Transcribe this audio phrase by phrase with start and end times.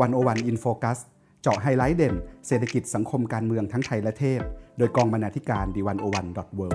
[0.00, 0.98] 101 In Focus
[1.42, 2.14] เจาะไฮไลต์เด่น
[2.46, 4.40] เศรษฐกิจสังคมการเมืองทั้งไทยและเทศ
[4.78, 6.68] โดยกองบรรณาธิการ The 101 dot world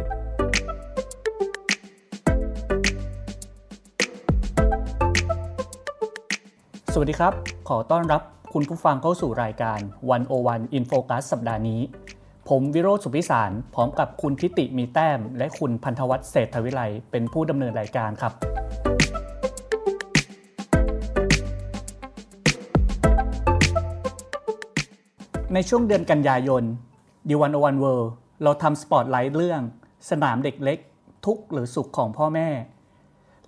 [6.93, 7.33] สวัสดีครับ
[7.69, 8.21] ขอต้อนรับ
[8.53, 9.79] คุณผู้ฟังเข้าสู่รายการ
[10.27, 11.81] 101 In Focus สัปดาห์นี้
[12.49, 16.81] ผมวิโรธสุพิสาร พร้อมกับคุณธิติมีแต้ม และคุณพันธวัฒน์เศรษฐวิไล
[17.11, 18.52] เป็นผู้ดำเนินรายการครับ
[25.53, 26.63] ในช่วงเดือนกันยายน
[27.29, 28.09] ดีวันโอวันเวิร์
[28.43, 29.61] เราทำสปอตไลท์เรื่อง
[30.09, 30.79] สนามเด็กเล็ก
[31.25, 32.49] ทุกหรือสุขของพ่อแม่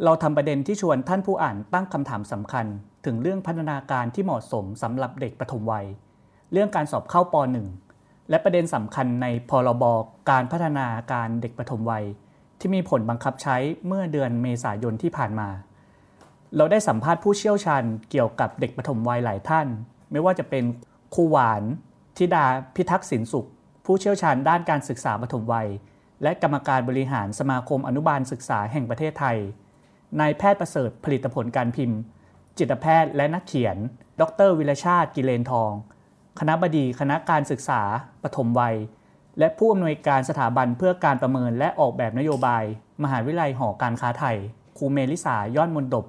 [0.03, 2.65] เราทำประเด็นที่ชวนท่านผู้อ่านตั้งคำถามสำคัญ
[3.05, 5.85] ถึงเรื่องพัฒนาการที่เหมาะสมสำหรับเด็กปฐมวัย
[6.51, 7.35] เรื่องการสอบเข้าป
[7.83, 9.83] .1 และประเด็นสำคัญในพรบ
[10.29, 12.05] การพัฒนาการเด็กปฐมวัย
[12.59, 13.55] ที่มีผลบังคับใช้
[13.87, 15.49] เมื่อเดือนเมษายนที่ผ่านมา
[16.55, 19.67] เราได้สัมภาษณ์ผู้เชี่ยวชาญเกี่ยวกับเด็กปฐมวัยหลายท่าน
[20.11, 20.63] ไม่ว่าจะเป็น
[21.15, 21.63] ครูหวาน
[22.17, 23.47] ธิดาพิทักษ์สินสุข
[23.85, 25.69] ผู้เชี่ยวชาญด้านการศึกษาปฐมวัย
[26.23, 29.37] และกรรมการบริหารสมาคมอนุบาลศึกษาแห่งประเทศไทย
[30.19, 31.99] นายแพทย์ประเสริฐผลิตผลการพิมพ์
[32.57, 33.77] จิตแพทย์และนักเขียน
[34.21, 35.71] ดร วิรชาติกิเลนทอง
[36.39, 37.81] คณะบดีคณะการศึกษา
[38.23, 38.75] ปฐมวัย
[39.39, 42.63] และผู้อำนวยการสถาบันเพื่อการประเมินและออกแบบนโยบาย
[43.03, 44.37] มหาวิทยาลัยหอการค้าไทย
[44.77, 46.05] ครูเมลิสายอดมนดบ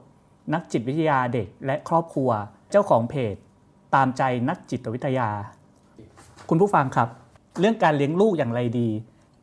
[0.55, 2.31] นักจิตวิทยาเด็กและครอบครัว
[2.71, 3.35] เจ้าของเพจ
[3.95, 5.31] ตามใจนักจิตวิทยา
[6.51, 7.09] คุณผู้ฟังครับ
[7.61, 8.89] เรื่องการเลี้ยงลูกอย่างไรดี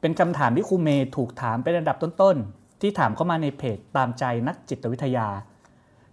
[0.01, 5.27] เป็นคำถามที่ครูเมย์ถูกถามเป็นระดับต้นๆ ที่ถามเข้ามาในเพจตามใจนักจิตวิทยา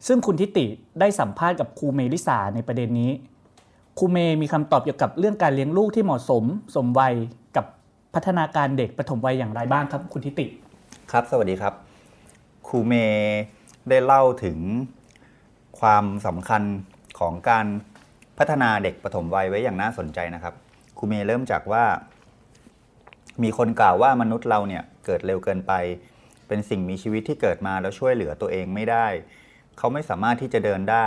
[0.06, 0.66] ซึ่งคุณทิติ
[1.00, 3.10] ได้สัมภาษณ์กับครูเมลิสาในประเด็นนี้
[3.98, 6.44] ครูเมย์มีคำตอบเกี่ยวกับเรื่องการเลี้ยงลูกที่เหมาะสม
[6.76, 7.14] สมวัย
[7.56, 7.66] กับ
[8.14, 10.46] พัฒนาการเด็กปฐมวัยอย่างไรบ้างครับ คุณทิติ
[11.12, 11.74] ครับ สวัสดีครับ
[12.66, 13.38] ครูเมย์
[13.88, 14.58] ได้เล่าถึง
[15.80, 16.62] ความสำคัญ
[17.18, 17.66] ของการ
[18.38, 20.54] พัฒนาเด็กปฐมวัยไว้อย่างน่าสนใจนะครับ
[21.00, 21.84] ครูเมย์เริ่มจากว่า
[23.42, 25.72] มีคนกล่าวว่ามนุษย์เราเนี่ยเกิดเร็วเกินไป
[26.48, 29.06] เป็นสิ่งมีชีวิตที่เกิดมาแล้วช่วยเหลือตัวเองไม่ได้
[29.78, 31.06] เขาไม่สามารถที่จะเดินได้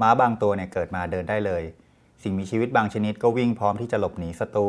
[0.00, 1.62] ม้าบางตัวเนี่ยเกิดมาเดินได้เลย
[2.22, 4.68] สิ่งมีชีวิตบางชนิดก็วิ่งพร้อมที่จะหลบหนีศัตรู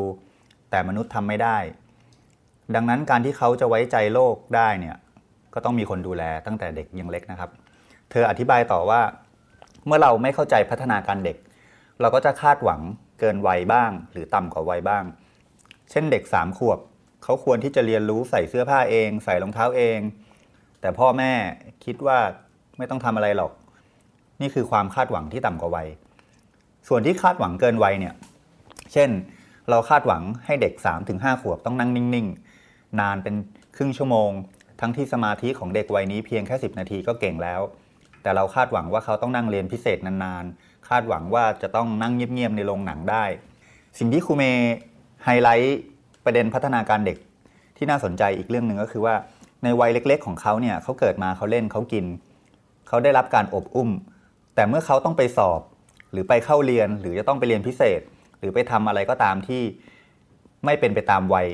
[0.70, 1.58] แต่มนุษย์ทำไม่ได้
[2.76, 4.96] ดังนั้นการที่เขาจะไว้ใจโลกได้เนี่ย
[5.54, 7.50] ก็ต้องมีคนดูแลตั้งแต่เด็กยังเล็กนะครับ
[8.12, 9.02] เธออธิบายต่อว่า
[9.86, 11.38] เมื่อเราไม่เข้าใจพัฒนาการเด็ก
[12.02, 12.82] เราก็จะคาดหวัง
[13.20, 15.04] เกินวัยบ้าง หรือต่ำกว่าวัยบ้าง
[15.90, 16.80] เช่นเด็กสามขวบ
[17.24, 20.00] เขาควรที่จะเรียนรู้ใส่เสื้อผ้าเอง ใส่รองเท้าเอง
[20.82, 21.34] แต่พ่อแม่
[21.86, 22.20] คิดว่า
[22.78, 23.52] ไม่ต้องทำอะไรหรอก
[24.42, 25.88] นี่คือความคาดหวังที่ต่ำกว่าวัย
[26.88, 28.14] ส่วนที่คาดหวังเกินวัยเนี่ย
[28.94, 29.10] เช่น
[29.70, 30.74] เราคาดหวังให้เด็ก
[31.08, 33.36] 3-5 ขวบต้องนั่งนิ่งๆ นานเป็น
[33.76, 34.32] ครึ่งชั่วโมง
[34.82, 37.62] ทั้งที่สมาธิของเด็กวัยนี้เพียงแค่ 10 นาทีก็เก่งแล้ว
[38.22, 43.24] แต่เราคาดหวังว่าเขาต้องนั่งเรียนพิเศษนานๆ คาดหวังว่าจะต้องนั่งเงียบๆในโรงหนังได้
[43.98, 44.76] สิ่งที่ครูเมย์
[45.24, 45.80] ไฮไลท์
[46.26, 47.18] ประเด็นพัฒนาการเด็ก
[47.78, 49.16] ที่น่าสนใจอีกเรื่องหนึ่งก็คือว่า
[49.64, 52.06] ในวัยเล็ก ๆ ของเขาเนี่ยเขาเกิดมาเขาเล่นเขากิน
[52.88, 53.90] เขาได้รับการอบอุ้ม
[54.56, 55.62] แต่เมื่อเขาต้องไปสอบ
[56.12, 58.02] หรือไปเข้าเรียนหรือจะต้องไปเรียนพิเศษ
[58.40, 59.62] หรือไปทำอะไรก็ตามที่
[60.66, 61.48] ไม่เป็นไปตามวัย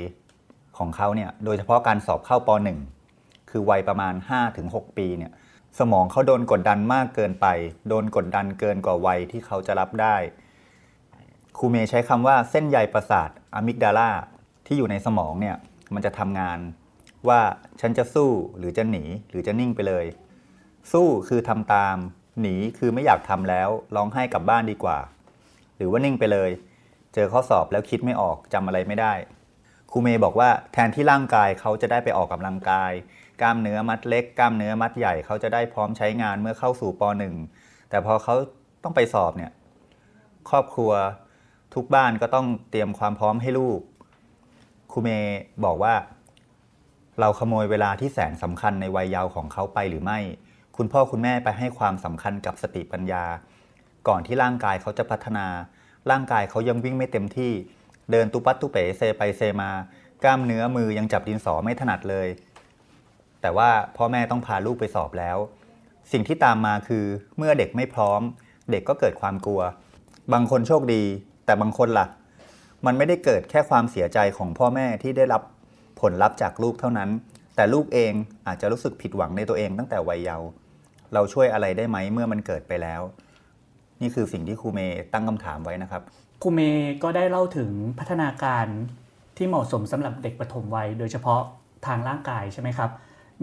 [0.78, 2.50] ของเขาเนี่ยโดยเฉพาะการสอบเข้าป
[3.02, 4.14] .1 คือวัยประมาณ
[4.56, 5.32] 5-6 ปีเนี่ย
[5.80, 7.48] สมองเขาโดนกดดันมากเกินไป
[7.90, 10.16] โดนกดดันเกินกว่าวัยที่เขาจะรับได้
[11.58, 14.10] ครูเมย์ใช้คำว่าเส้นใยประสาทอะมิกดาลา
[14.66, 15.56] ที่อยู่ในสมองเนี่ย
[15.94, 16.60] มันจะทำงาน
[17.28, 17.40] ว่า
[17.82, 20.06] ฉันจะสู้หรือจะหนีหรือจะนิ่งไปเลย
[20.92, 21.96] สู้คือทำตาม
[22.42, 24.98] หนีคือไม่อยากทำแล้วร้องไห้กลับบ้านดีกว่า
[25.78, 26.50] หรือว่านิ่งไปเลย
[27.14, 29.14] เจอข้อสอบแล้วคิดไม่ออกจำอะไรไม่ได้
[29.92, 32.92] ครูเมย์บอกว่าแทนที่ร่างกายเขาจะได้ไปออกกำลังกาย
[33.42, 37.02] กล้ามเนื้อมัดเล็ก กล้ามเนื้อมัดใหญ่เขาจะได้พร้อมใช้งานเมื่อเข้าสู่ป
[37.48, 38.36] .1 แต่พอเขา
[38.84, 39.52] ต้องไปสอบเนี่ย
[40.50, 40.92] ครอบครัว
[41.76, 43.80] ทุกบ้านก็ต้องเตรียมความพร้อมให้ลูก
[44.92, 45.94] ครูเมย์บอกว่า
[47.20, 50.20] เราขโมยเวลาที่แสนสำคัญในวัยเยาว์ของเขาไปหรือไม่
[50.78, 53.24] คุณพ่อคุณแม่ไปให้ความสำคัญกับสติปัญญา
[54.08, 55.48] ก่อนที่ร่างกายเขาจะพัฒนา
[56.12, 57.52] ร่างกายเขายังวิ่งไม่เต็มที่
[58.12, 59.72] เดินตุปัตตุเป๋เซไปเซมา
[60.24, 62.28] กล้ามเนื้อมือยังจับดินสอไม่ถนัดเลย
[63.46, 65.38] แต่ว่าพ่อแม่ต้องพาลูกไปสอบแล้ว
[66.12, 67.06] สิ่งที่ตามมาคือ
[67.38, 68.22] เมื่อเด็กไม่พร้อม
[68.72, 69.62] เด็กก็เกิดความกลัว
[70.34, 71.04] บางคนโชคดี
[71.46, 72.08] แต่บางคนละ่ะ
[72.86, 75.42] มันไม่ได้เกิดแค่ความเสียใจของพ่อแม่ที่ได้รับ
[76.02, 77.10] ผลลัพธ์จากลูกเท่านั้น
[77.56, 78.14] แต่ลูกเอง
[78.48, 80.48] อาจจะรู้สึกผิดหวังในตัวเองตั้งแต่วัยเยาว์
[81.14, 83.02] เราช่วยอะไรได้ไหมเมื่อมันเกิดไปแล้ว
[84.02, 86.02] นี่คือสิ่งที่ครูเมย์ตั้งคำถามไว้นะครับ
[86.42, 88.66] ครูเมย์ก็ได้เล่าถึงพัฒนาการ
[89.38, 91.42] ที่เหมาะสมสำหรับเด็กปฐมวัย โดยเฉพาะ
[91.86, 92.92] ทางร่างกายใช่ไหมครับ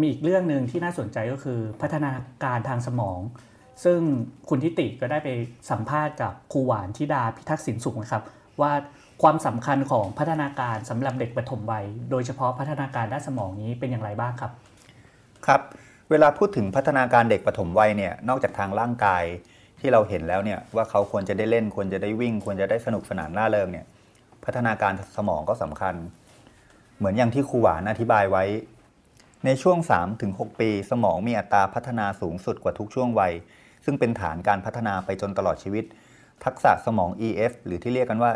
[0.00, 2.12] มีอีกเรื่องหนึ่งที่น่าสนใจก็คือพัฒนา
[2.44, 3.18] การทางสมอง
[3.84, 3.98] ซึ่ง
[4.48, 5.28] คุณทิติก็ได้ไป
[5.70, 8.22] สัมภาษณ์กับครูหวานทิดาพิทักษ์สินสุขนะครับ
[8.60, 8.72] ว่า
[9.22, 14.52] ความสำคัญของพัฒนาการสำหรับเด็กปฐมวัย โดยเฉพาะพัฒนาการด้านสมองนี้เป็นอย่างไรบ้างครับ
[15.46, 15.60] ครับ
[16.10, 19.24] เวลาพูดถึงพัฒนาการเด็กปฐมวัยเนี่ยนอกจากทางร่างกาย
[19.80, 23.86] ที่เราเห็นแล้วเนี่ยว่าเขาควรจะได้เล่นควรจะได้วิ่ง ควรจะได้สนุกสนานร่าเริงเนี่ย
[24.44, 25.94] พัฒนาการสมองก็สำคัญ
[26.98, 28.44] เหมือนอย่างที่ครูหวานอธิบายไว้
[29.46, 29.78] ในช่วง
[30.18, 33.32] 3-6 ปี สมองมีอัตราพัฒนาสูงสุดกว่าทุกช่วงวัย
[33.84, 35.84] ซึ่งเป็นฐานการพัฒนาไปจนตลอดชีวิต
[36.44, 38.32] ทักษะสมอง EF หรือที่เรียกกันว่า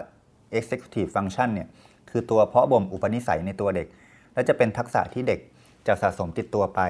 [0.58, 1.68] Executive Function เนี่ย
[2.10, 3.86] คือตัวเพาะบ่มอุปนิสัยในตัวเด็ก
[4.34, 5.40] และจะเป็นทักษะที่เด็ก
[5.86, 6.80] จะสะสมติดตัวไป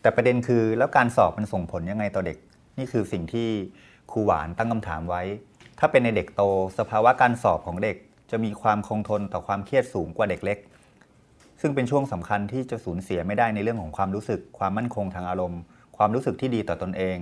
[0.00, 2.38] แต่ประเด็นคือแล้วการสอบมันส่งผลยังไงต่อเด็ก
[2.78, 3.48] นี่คือสิ่งที่
[4.10, 5.22] ครูหวานตั้งคำถามไว้
[5.78, 6.42] ถ้าเป็นในเด็กโต
[6.78, 7.96] สภาวะการสอบของเด็ก
[8.30, 10.58] จะมีความคงทนต่อความเครียดสูงกว่าเด็กเล็ก
[11.62, 15.60] ซึ่งเป็นช่วงสำคัญที่จะสูญเสียไม่ได้ในเรื่องของความรู้สึก ความมั่นคงทางอารมณ์
[15.96, 17.16] ความรู้สึกที่ดีต่อตนเอง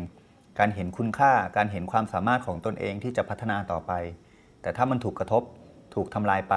[0.58, 3.92] การเห็นคุณค่า การเห็นความสามารถของตนเองที่จะพัฒนาต่อไป
[4.62, 5.42] แต่ถ้ามันถูกกระทบ
[5.94, 6.54] ถูกทำลายไป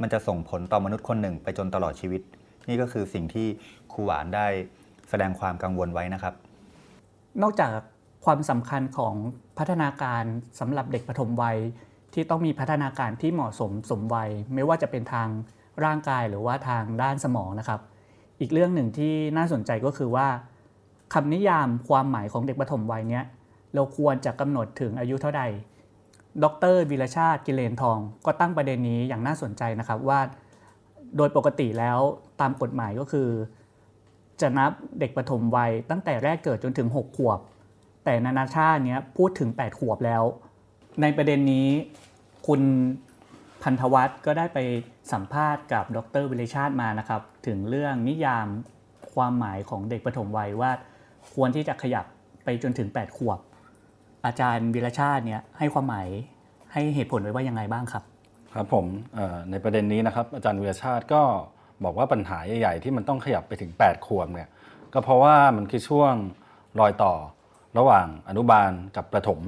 [0.00, 2.22] มันจะส่งผลต่อมนุษย์คนหนึ่งไปจนตลอดชีวิต
[2.68, 3.46] นี่ก็คือสิ่งที่
[3.92, 4.46] ครูหวานได้
[5.10, 6.34] แสดงความกังวลไว้นะครับ
[7.42, 7.70] นอกจาก
[8.24, 9.14] ความสำคัญของ
[9.58, 10.24] พัฒนาการ
[10.60, 11.58] สำหรับเด็กปฐมวัย
[12.14, 15.28] ที่ต้องมีพัฒนาการที่เหมาะสมสมวัย ไม่ว่าจะเป็นทาง
[15.84, 17.80] ร่างกายหรือว่าทางด้านสมองนะครับ
[18.40, 20.26] อีกเรื่องหนึ่งที่น่าสนใจก็คือว่า
[21.14, 23.24] คำนิยามความหมายของเด็กปฐมวัยเนี้ย
[23.74, 25.42] เราควรจะกำหนดถึงอายุเท่าใด
[26.44, 30.20] ดรวิรชาติกิเลนทอง ก็ตั้งประเด็นนี้อย่างน่าสนใจนะครับว่า
[31.16, 31.98] โดยปกติแล้ว
[32.40, 33.28] ตามกฎหมายก็คือ
[34.40, 34.70] จะนับ
[35.00, 37.40] เด็กปฐมวัยตั้งแต่แรกเกิดจนถึง 6 ขวบ
[38.04, 40.22] แต่นานาชาติเนี้ยพูดถึง 8 ขวบแล้ว
[41.02, 41.68] ในประเด็นนี้
[42.46, 42.60] คุณ
[43.70, 44.58] พันธวัฒน์ก็ได้ไป
[45.12, 48.46] สัมภาษณ์กับดรวิเลชาติมานะครับ ถึงเรื่องนิยาม
[49.14, 50.70] ความหมายของเด็กปฐมวัยว่า
[51.34, 52.04] ควรที่จะขยับ
[52.44, 53.38] ไปจนถึง 8 ขวบ
[54.26, 56.08] อาจารย์วิรชาติเนี่ยให้ความหมาย
[56.72, 58.02] ให้เหตุผลไว้ว่ายังไงบ้างครับ
[58.54, 58.86] ครับผม
[59.50, 61.22] ในประเด็นนี้นะครับ อาจารย์วิรชาติก็
[61.84, 64.50] บอกว่าปัญหาใหญ่ๆที่มันต้องขยับไปถึง 8 ขวบเนี่ย
[64.92, 66.14] ก็เพราะว่ามันคือช่วง
[66.80, 67.14] รอยต่อ
[67.78, 69.40] ระหว่างอนุบาลกับประถม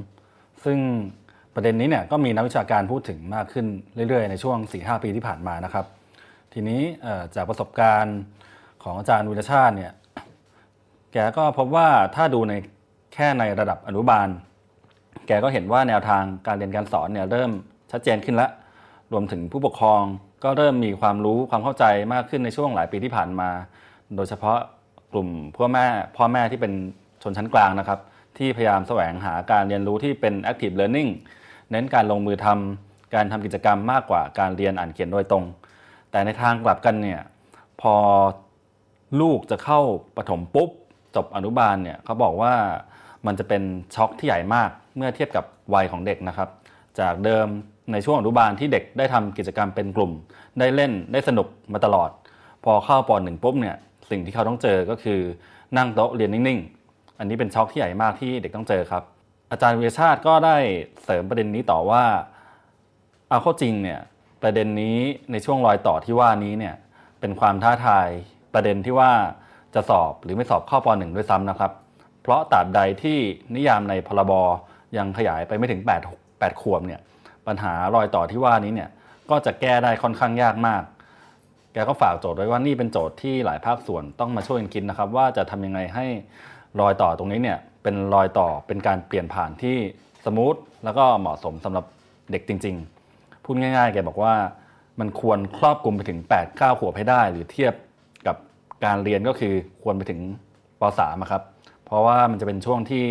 [0.64, 0.78] ซึ่ง
[1.54, 3.66] ประเด็นนี้เนี่ยก็มีนักวิชาการพูดถึงมากขึ้น
[4.08, 5.86] เรื่อยๆ ในช่วง 4-5 ปีที่ผ่านมานะครับ
[6.52, 6.80] ทีนี้
[7.34, 8.18] จากประสบการณ์
[8.82, 9.92] ของอาจารย์วิรชาติเนี่ย
[11.12, 12.54] แกก็พบว่าถ้าดูใน
[13.14, 14.28] แค่ในระดับอนุบาล
[15.26, 17.50] แกก็เห็นว่าแนวทางการเรียนการสอนเนี่ยเริ่ม
[17.92, 18.50] ชัดเจนขึ้นล้ว
[19.12, 20.02] รวมถึงผู้ปกครอง
[20.44, 23.50] ก็เริ่มมีความรู้ความเข้าใจมากขึ้นในช่วงหลายปีที่ผ่านมา
[24.16, 24.58] โดยเฉพาะ
[25.12, 25.86] กลุ่มพ่อแม่
[26.16, 26.72] พ่อแม่ที่เป็น
[27.22, 28.00] ชนชั้นกลางนะครับ
[28.38, 31.10] ที่พยายามแสวงหาการเรียนรู้ที่เป็น active learning
[31.70, 35.44] เน้นการลงมือทำการทำกิจกรรมมากกว่าการเรียนอ่านเขียนโดยตรง
[36.10, 37.20] แต่ในทางกลับกันเนี่ย
[37.80, 37.94] พอ
[39.20, 39.80] ลูกจะเข้า
[40.16, 40.70] ประถมปุ๊บ
[41.16, 42.54] จบอนุบาลเนี่ยเขาบอกว่า
[43.26, 43.62] มันจะเป็น
[43.94, 45.44] ช็อคที่ใหญ่มากเมื่อเทียบกับ
[45.74, 46.48] วัยของเด็กนะครับ
[47.00, 47.46] จากเดิม
[47.92, 50.12] ในช่วงอนุบาลที่เด็กได้ทำกิจกรรมเป็นกลุ่ม
[50.58, 52.10] ได้เล่นได้สนุกมาตลอด
[52.64, 53.76] พอเข้าปหนึ่งปุ๊บเนี่ย
[54.10, 55.20] สิ่งที่เขาต้องเจอก็คือ
[55.76, 59.02] นั่งโต๊ะเรียนนิ่งๆ อันนี้เป็นช็อคที่ใหญ่มากที่เด็กต้องเจอครับ
[59.50, 60.56] อาจารย์วิชาติก็ได้
[61.04, 62.04] เสริมประเด็นนี้ต่อว่า
[63.28, 64.00] เอาเข้าจริงเนี่ย
[64.42, 64.96] ประเด็นนี้
[65.32, 66.74] ในช่วงรอยต่อที่ว่านี้เนี่ย
[67.20, 68.08] เป็นความท้าทาย
[68.54, 69.12] ประเด็นที่ว่า
[69.74, 71.72] จะสอบหรือไม่สอบข้าปหนึ่งด้วยซ้ำนะครับ
[72.22, 73.18] เพราะตราบใดที่
[73.54, 74.32] นิยามในพรบ
[74.96, 75.80] ยังขยายไปไม่ถึง
[76.14, 77.00] 8 8ขวบเนี่ย
[77.46, 78.90] ปัญหารอยต่อที่ว่านี้เนี่ย
[79.30, 80.82] ก็จะแก้ได้ค่อนข้างยากมาก
[81.72, 86.06] แกก็ฝากโจทย์ไว้ว่านี่เป็นโจทย์ที่หลายภาคส่วนต้องมาช่วยกันคิดนะครับ ว่าจะทำยังไงให้
[86.80, 89.76] รอยต่อตรงนี้เนี่ย เป็นรอยต่อเป็นการเปลี่ยนผ่านที่
[90.24, 91.84] สมูทแล้วก็เหมาะสมสำหรับ
[92.30, 92.76] เด็กจริง
[93.10, 94.34] ๆ พูดง่ายๆ แกบอกว่า
[95.00, 97.74] มันควรครอบคลุมไปถึง 8 9 ขวบให้ได้ หรือเทียบ
[98.26, 98.36] กับ
[98.84, 100.20] การเรียนก็คือควรไปถึง
[100.80, 101.42] ป .3 อะครับ
[101.84, 103.04] เพราะว่ามันจะเป็นช่วงที่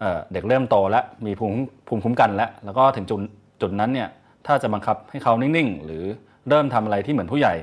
[0.00, 1.58] เเด็กเริ่มโตแล้วมีภูมิ
[1.88, 3.20] ภูมิคุ้มกันแล้ว แล้วก็ถึงจุด
[3.60, 4.08] จุดนั้นเนี่ย
[4.46, 6.04] ถ้าจะบังคับให้เขานิ่งๆ หรือ
[6.48, 7.54] เริ่มทำอะไรที่เหมือนผู้ใหญ่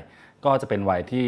[0.44, 1.26] ก็จะเป็นวัยที่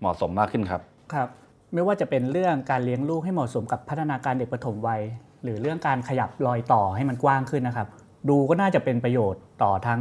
[0.00, 0.82] เหมาะสมมากขึ้นครับ
[1.14, 1.28] ครับ
[1.74, 5.02] ไม่ว่าจะเป็นเรื่องการเลี้ยงลูกให้เหมาะสมกับพัฒนาการเด็กปฐมวัย
[5.42, 7.88] หรือเรื่องการขยับรอยต่อให้มันกว้างขึ้นนะครับ
[8.28, 10.00] ดูก็น่าจะเป็นประโยชน์ต่อทั้ง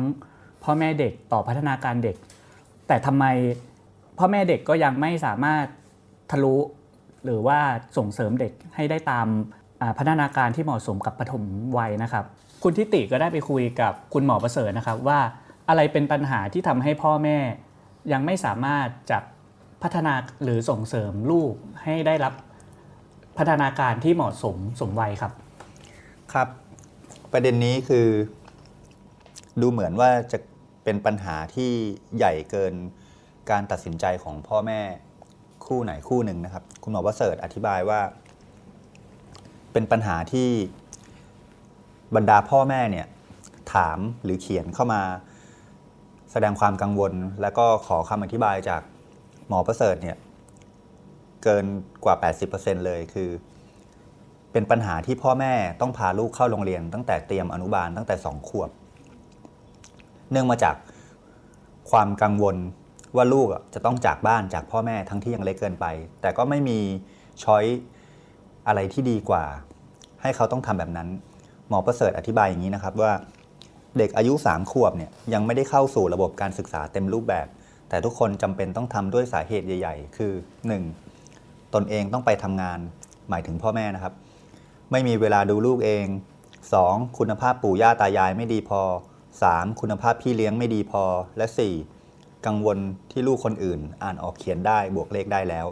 [0.63, 2.15] พ่อแม่เด็กต่อพัฒนาการเด็ก
[2.87, 3.25] แต่ทำไม
[4.19, 5.65] พ่อแม่เด็กก็ยังไม่สามารถ
[6.31, 6.55] ทะลุ
[7.25, 7.59] หรือว่า
[7.97, 9.27] ส่งเสริมเด็กให้ได้ตาม
[9.97, 11.43] พัฒนาการที่เหมาะสมกับปฐม
[11.77, 12.25] วัยนะครับ
[12.63, 15.19] คุณทิติก็ได้ไปคุยกับคุณหมอประเสริฐนะครับว่า
[15.69, 17.37] อะไรเป็นปัญหาที่ทำให้พ่อแม่
[18.11, 19.17] ยังไม่สามารถจะ
[19.83, 20.13] พัฒนา
[20.43, 22.33] หรือส่งเสริมลูกให้ได้รับ
[23.37, 25.31] พัฒนาการที่เหมาะสมสมวัยครับ
[26.33, 26.47] ครับ
[27.31, 28.07] ประเด็นนี้คือ
[29.61, 30.37] ดูเหมือนว่าจะ
[30.83, 31.71] เป็นปัญหาที่
[32.17, 32.73] ใหญ่เกิน
[33.51, 34.81] การตัดสินใจของพ่อแม่
[35.65, 38.01] คู่ไหนคู่หนึ่งนะครับ คุณหมอประเสริฐอธิบายว่า
[39.71, 40.49] เป็นปัญหาที่
[42.15, 43.07] บรรดาพ่อแม่เนี่ย
[43.73, 45.01] ถามหรือเขียนเข้ามา
[46.31, 48.81] แสดงความกังวล แล้วก็ขอคำอธิบายจาก
[49.47, 50.17] หมอประเสริฐเนี่ย
[51.43, 51.65] เกิน
[52.05, 52.15] กว่า
[52.51, 53.29] 80%เลยคือ
[54.51, 58.69] เป็นปัญหาที่พ่อแม่ต้องพาลูกเข้าโรงเรียน ตั้งแต่เตรียมอนุบาลตั้งแต่สองขวบ
[60.31, 60.75] เนื่องมาจาก
[61.91, 62.55] ความกังวล
[63.15, 65.85] ว่าลูกจะต้องจากบ้านจากพ่อแม่ทั้งที่ยังเล็กเกินไป
[66.21, 66.79] แต่ก็ไม่มี
[67.43, 67.63] ช้อย
[68.67, 69.43] อะไรที่ดีกว่า
[70.21, 71.07] ให้เขาต้องทำแบบนั้น
[71.69, 73.11] หมอประเสริฐอธิบายอย่างนี้นะครับว่า
[73.97, 77.47] เด็กอายุ3ขวบเนี่ยยังไม่ได้เข้าสู่ระบบการศึกษาเต็มรูปแบบ
[77.93, 80.33] แต่ทุกคนจำเป็นต้องทำด้วยสาเหตุใหญ่ ๆ คือ
[81.03, 81.73] 1.
[81.73, 82.79] ตนเองต้องไปทำงาน
[83.29, 84.13] หมายถึงพ่อแม่นะครับ
[84.91, 86.05] ไม่มีเวลาดูลูกเอง
[86.61, 87.17] 2.
[87.17, 88.81] คุณภาพปู่ย่าตายายไม่ดีพอ
[89.31, 89.81] 3.
[89.81, 91.03] คุณภาพพี่เลี้ยงไม่ดีพอ
[91.37, 91.45] และ
[91.95, 92.45] 4.
[92.45, 92.77] กังวล
[93.11, 95.67] ที่ลูกคนอื่น อ่านออกเขียนได้บวกเลขได้แล้ว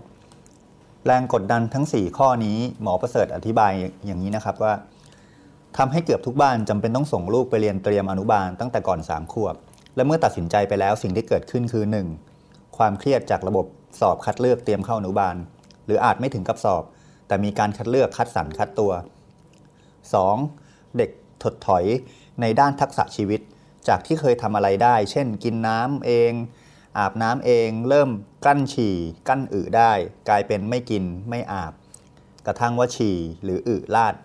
[1.06, 3.72] แรงกดดันทั้ง 4 ข้อนี้หมอประเสริฐอธิบาย
[4.06, 4.74] อย่างนี้นะครับว่า
[5.78, 9.56] ทำให้เกือบทุกบ้านจำเป็นต้องส่งลูกไปเรียนเตรียมอนุบาลตั้งแต่ก่อน3ขวบ
[9.96, 11.86] และเมื่อตัดสินใจไปแล้วสิ่งที่เกิดขึ้นคือ
[12.30, 12.78] 1.
[12.78, 13.66] ความเครียดจากระบบ
[14.00, 15.36] สอบคัดเลือกเตรียมเข้าอนุบาล
[15.86, 16.84] หรืออาจไม่ถึงกับสอบ
[17.28, 18.92] แต่มีการคัดเลือกคัดสรรคัดตัว
[20.14, 20.98] 2.
[20.98, 21.10] เด็ก
[21.44, 21.86] ถดถอย
[22.42, 23.42] ในด้านทักษะชีวิต
[23.88, 26.32] จากที่เคยทำอะไรได้ เช่น กินน้ำเอง
[26.98, 28.10] อาบน้ำเอง เริ่ม
[28.46, 28.96] กั้นฉี่
[29.28, 29.92] กั้นอึได้
[30.30, 31.74] กลายเป็นไม่กินไม่อาบ
[32.46, 34.16] กระทั่งว่าฉี่หรืออึลาด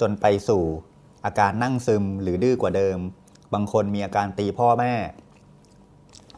[0.00, 0.62] จนไปสู่
[1.24, 2.98] อาการนั่งซึมหรือดื้อกว่าเดิม
[3.54, 4.94] บางคนมีอาการตีพ่อแม่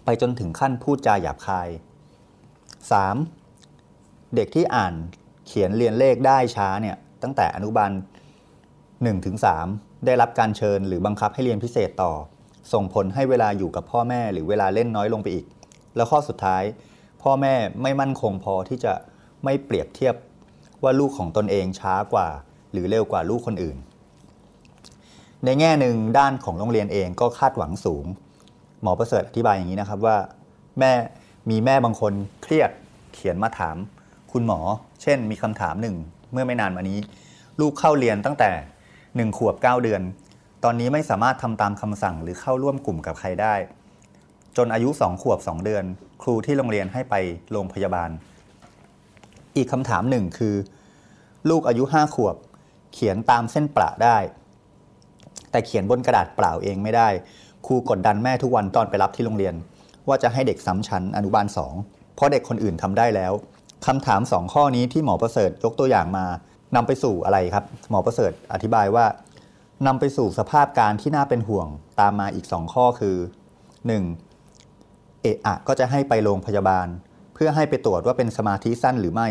[0.04, 1.68] ไปจนถึงขั้นพูดจาหยาบคาย
[3.40, 4.34] 3.
[4.34, 4.94] เด็กที่อ่าน
[5.46, 7.90] เขียนเรียนเลขได้ช้าเนี่ยตั้งแต่อนุบาล
[8.58, 9.36] 1ถึง
[9.68, 12.12] 3ได้รับการเชิญหรือบังคับให้เรียนพิเศษต่อ
[12.72, 15.46] ส่งผลให้เวลาอยู่กับพ่อแม่หรือเวลาเล่นน้อยลงไปอีก
[15.96, 16.62] แล้วข้อสุดท้าย
[17.22, 18.92] พ่อแม่ไม่มั่นคงพอที่จะ
[19.44, 20.14] ไม่เปรียบเทียบ
[20.82, 22.28] ว่าลูกของตนเองช้ากว่า
[22.72, 23.76] หรือเร็วกว่าลูกคนอื่น
[25.46, 28.04] ในแง่หนึ่งด้านของโรงเรียนเองก็คาดหวังสูง
[28.82, 30.16] หมอประเสริฐอธิบายอย่างนี้นะครับว่า
[30.78, 30.92] แม่
[31.50, 32.70] มีแม่บางคนเครียด
[33.14, 33.76] เขียนมาถาม
[34.32, 34.60] คุณหมอ
[35.02, 35.96] เช่น มีคำถามหนึ่ง
[36.32, 36.98] เมื่อไม่นานมานี้
[37.60, 38.50] ลูกเข้าเรียนตั้งแต่
[39.16, 40.02] หนึ่งขวบ 9 เดือน
[40.64, 43.54] ตอนนี้ไม่สามารถทำตามคำสั่งหรือเข้าร่วมกลุ่มกับใครได้
[44.56, 45.84] จนอายุ2ขวบ 2 เดือน
[46.22, 47.14] ครูที่โรงเรียนให้ไป
[47.52, 48.10] โรงพยาบาล
[49.56, 50.54] อีกคำถามหนึ่งคือ
[51.50, 52.36] ลูกอายุ5ขวบ
[52.92, 54.16] เขียนตามเส้นประได้
[55.52, 57.08] แต่เขียนบนกระดาษเปล่าเองไม่ได้
[57.66, 59.54] ครูกดดันแม่ทุกวันตอนไปรับที่โรงเรียน
[60.08, 61.46] ว่าจะให้เด็กซ้ำชั้นอนุบาล
[61.80, 63.32] 2 เพราะเด็กคนอื่นทำได้แล้ว
[63.86, 66.26] คำถาม 2 ข้อนี้ที่หมอประเสริฐยกตัวอย่างมา
[66.76, 69.06] นำไปสู่อะไรครับ หมอประเสริฐอธิบายว่า
[69.86, 71.66] นำไปสู่สภาพการที่น่าเป็นห่วง
[72.00, 73.16] ตามมาอีก 2 ข้อคือ
[74.40, 75.22] 1.
[75.22, 76.86] เอะอะก็จะให้ไปโรงพยาบาล
[77.34, 79.28] เพื่อให้ไปตรวจว่าเป็นสมาธิสั้นหรือไม่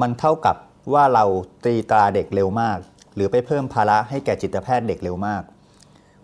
[0.00, 0.56] มันเท่ากับ
[0.92, 1.24] ว่าเรา
[1.64, 2.78] ตีตราเด็กเร็วมาก
[3.14, 5.42] หรือไปเพิ่มภาระให้แก่จิตแพทย์เด็กเร็วมาก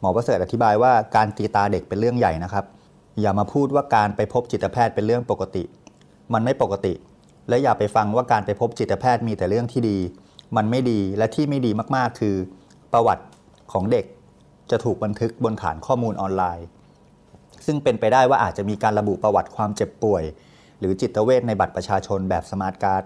[0.02, 2.64] หมอประเสริฐอธิบายว่าการตีตาเด็กเป็นเรื่องใหญ่นะครับ
[3.20, 5.64] อย่ามาพูดว่าการไปพบจิตแพทย์เป็นเรื่องปกติ
[6.32, 6.94] มันไม่ปกติ
[7.48, 9.98] และอย่าไปฟังว่าการไปพบจิตแพทย์มีแต่เรื่องที่ดี
[10.56, 12.36] มันไม่ดีและที่ไม่ดีมากๆ คือ
[12.92, 13.24] ประวัติ
[13.72, 14.04] ของเด็ก
[14.70, 16.66] จะถูกบันทึกบนฐานข้อมูลออนไลน์
[17.66, 20.22] ซึ่งเป็นไปได้ว่าอาจจะมีการระบุประวัติความเจ็บป่วย
[20.78, 23.02] หรือจิตเวชในบัตรประชาชนแบบ smart card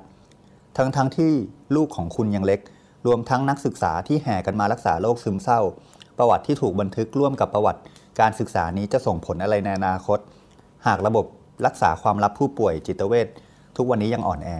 [0.76, 1.32] ทั้งทั้งที่
[1.76, 2.60] ลูกของคุณยังเล็ก
[3.06, 5.60] รวมทั้งนักศึกษาที่แห่กันมารักษาโรคซึมเศร้า
[6.18, 7.80] ประวัติที่ถูกบันทึกร่วมกับประวัติ
[8.20, 10.18] การศึกษานี้จะส่งผลอะไรในอนาคต
[10.86, 11.26] หากระบบ
[11.66, 13.28] รักษาความลับผู้ป่วยจิตเวช
[13.76, 14.50] ทุกวันนี้ยังอ่อนแอ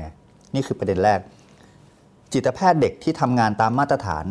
[0.54, 1.20] นี่คือประเด็นแรก
[2.32, 4.24] จิตแพทย์เด็กที่ทำงานตามมาตรฐาน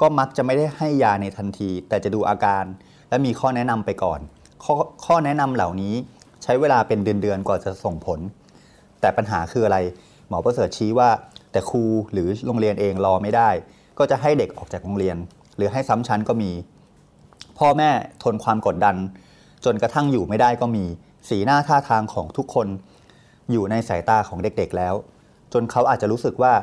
[0.00, 2.64] ก็มักจะไม่ได้ให้ยาในทันที แต่จะดูอาการ
[3.08, 4.20] และมีข้อแนะนำไปก่อน
[4.64, 5.94] ข้อข้อแนะนำเหล่านี้
[6.42, 8.20] ใช้เวลาเป็นเดือนๆกว่าจะส่งผล
[9.00, 9.78] แต่ปัญหาคืออะไร
[10.28, 11.10] หมอประเสริฐชี้ว่า
[11.52, 13.50] แต่ครูหรือโรงเรียนเองรอไม่ได้
[13.98, 15.16] ก็จะให้เด็กออกจากโรงเรียน
[15.56, 16.50] หรือให้ซ้ำชั้นก็มี
[17.58, 17.90] พ่อแม่
[18.22, 18.96] ทนความกดดัน
[19.64, 20.84] จนกระทั่งอยู่ไม่ได้ก็มี
[21.28, 22.68] สีหน้าท่าทางของทุกคน
[23.50, 24.94] อยู่ในสายตาของเด็กๆแล้ว
[25.52, 26.54] จนเขาอาจจะรู้สึกว่า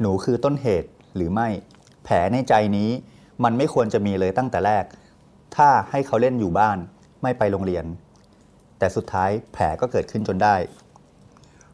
[0.00, 1.48] หนูคือต้นเหตุหรือไม่
[2.04, 2.90] แผลในใจนี้
[3.44, 4.84] มันไม่ควรจะมีเลยตั้งแต่แรก
[5.56, 6.78] ถ้าให้เขาเล่นอยู่บ้าน
[7.22, 7.84] ไม่ไปโรงเรียน
[8.78, 10.54] แต่สุดท้ายแผลก็เกิดขึ้นจนได้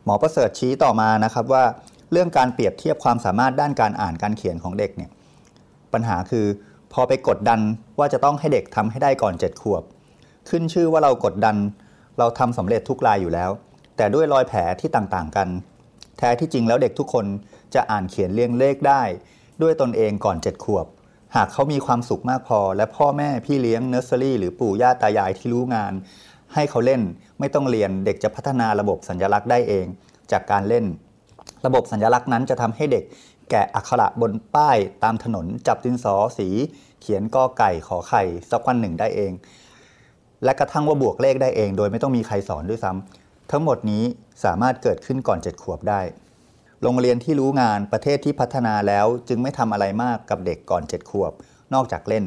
[0.05, 1.65] หมอประเสริฐชี้ต่อมานะครับว่า
[2.13, 5.11] เรื่องการเปรียบเทียบความสามารถด้านการอ่านการเขียนของเด็กเนี่ย
[5.93, 6.47] ปัญหาคือ
[6.93, 7.61] พอไปกดดัน
[7.99, 9.83] ว่าจะต้องให้เด็กทำให้ได้ก่อน 7 ขวบ
[10.49, 11.57] ขึ้นชื่อว่าเรากดดัน
[12.19, 13.51] เราทำสำเร็จทุกรายอยู่แล้ว
[13.97, 15.49] แต่ด้วยรอยแผลที่ต่างๆกัน
[16.19, 17.27] แท้ที่จริงแล้วเด็กทุกคน
[17.75, 19.03] จะอ่านเขียนเรียงเลขได้
[19.63, 20.87] ด้วยตนเองก่อน 7 ขวบ
[21.37, 25.93] หากเขามีความสุขมากพอ และพ่อแม่พี่เลี้ยงเนอร์เซอรี่หรือปู่ย่าตายายที่รู้งาน
[26.55, 27.03] ให้เขาเล่น
[27.41, 29.87] ไม่ต้องเรียนเด็กจะพัฒนาระบบสัญลักษณ์ได้เอง
[30.33, 30.85] จากการเล่น
[31.67, 33.05] ระบบสัญลักษณ์นั้นจะทำให้เด็ก
[33.51, 36.49] แกะอักขระบนป้ายตามถนนจับดินสอสี
[37.01, 39.33] เขียนกอไก่ขอไข่สักวันหนึ่งได้เอง
[40.45, 44.05] และกระทั่งว่าบวกเลขได้เอง โดยไม่ต้องมีใครสอนด้วยซ้ำทั้งหมดนี้
[44.45, 46.01] สามารถเกิดขึ้นก่อน7ขวบได้
[46.83, 51.33] โรงเรียนที่รู้งานประเทศที่พัฒนาแล้วจึงไม่ทำอะไรมากกับเด็กก่อน7ขวบ
[51.75, 52.25] นอกจากเล่น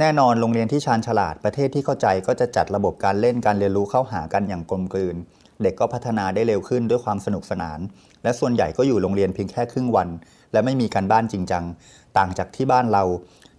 [0.00, 5.16] แน่นอนโรงเรียนที่ชาญฉลาดประเทศที่เข้าใจก็จะจัดระบบการเล่นการเรียนรู้เข้าหากันอย่างกลมกลืน
[5.62, 7.78] เด็กก็พัฒนาได้เร็วขึ้นด้วยความสนุกสนาน
[8.22, 10.08] และส่วนใหญ่ก็อยู่โรงเรียนเพียงแค่ครึ่งวัน
[10.52, 11.64] และไม่มีการบ้านจริงจัง
[12.18, 13.04] ต่างจากที่บ้านเรา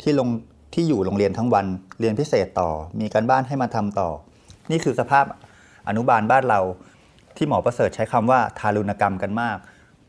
[0.02, 0.30] ที่ลง
[0.74, 1.66] ที่อยู่โรงเรียนทั้งวัน
[2.00, 4.10] เรียนพิเศษต่อ มีการบ้านให้มาทำต่อ
[4.72, 5.26] นี่คือสภาพ
[5.88, 6.62] อนุบาลบ้านเรา
[7.38, 9.58] ที่หมอประเสริฐใช้คำว่าทารุณกรรมกันมาก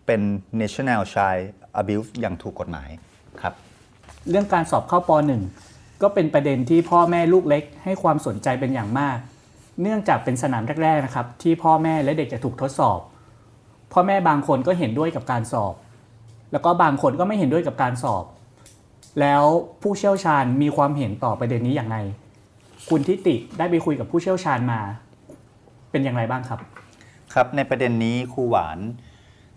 [0.06, 0.20] เป็น
[0.60, 1.44] national child
[1.80, 2.88] abuse อย่างถูกกฎหมาย
[3.40, 3.54] ครับ
[4.30, 5.10] เรื่องการสอบเข้าป
[5.56, 9.18] .1 ก็เป็นประเด็นที่พ่อแม่ลูกเล็ก ให้ความสนใจเป็นอย่างมาก
[9.82, 12.98] เนื่องจากเป็นสนามแรกๆนะครับ ที่พ่อแม่และเด็กจะถูกทดสอบ
[13.94, 15.74] พ่อแม่บางคนก็เห็นด้วยกับการสอบ
[16.52, 18.24] แล้วก็บางคนก็ไม่เห็นด้วยกับการสอบ
[19.20, 19.44] แล้ว
[19.82, 21.98] ผู้เชี่ยวชาญมีความเห็นต่อประเด็นนี้อย่างไร
[22.88, 24.80] คุณทิติได้ไปคุยกับผู้เชี่ยวชาญมา
[25.90, 26.60] เป็นอย่างไรบ้างครับ
[27.34, 28.78] ครับในประเด็นนี้ครูหวาน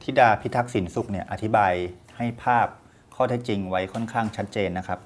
[0.03, 1.73] ธิดาพิทักษ์สินสุขเนี่ยอธิบาย
[2.17, 2.67] ให้ภาพ
[3.15, 4.99] ข้อเท็จจริงไว้ค่อนข้างชัดเจนนะครับ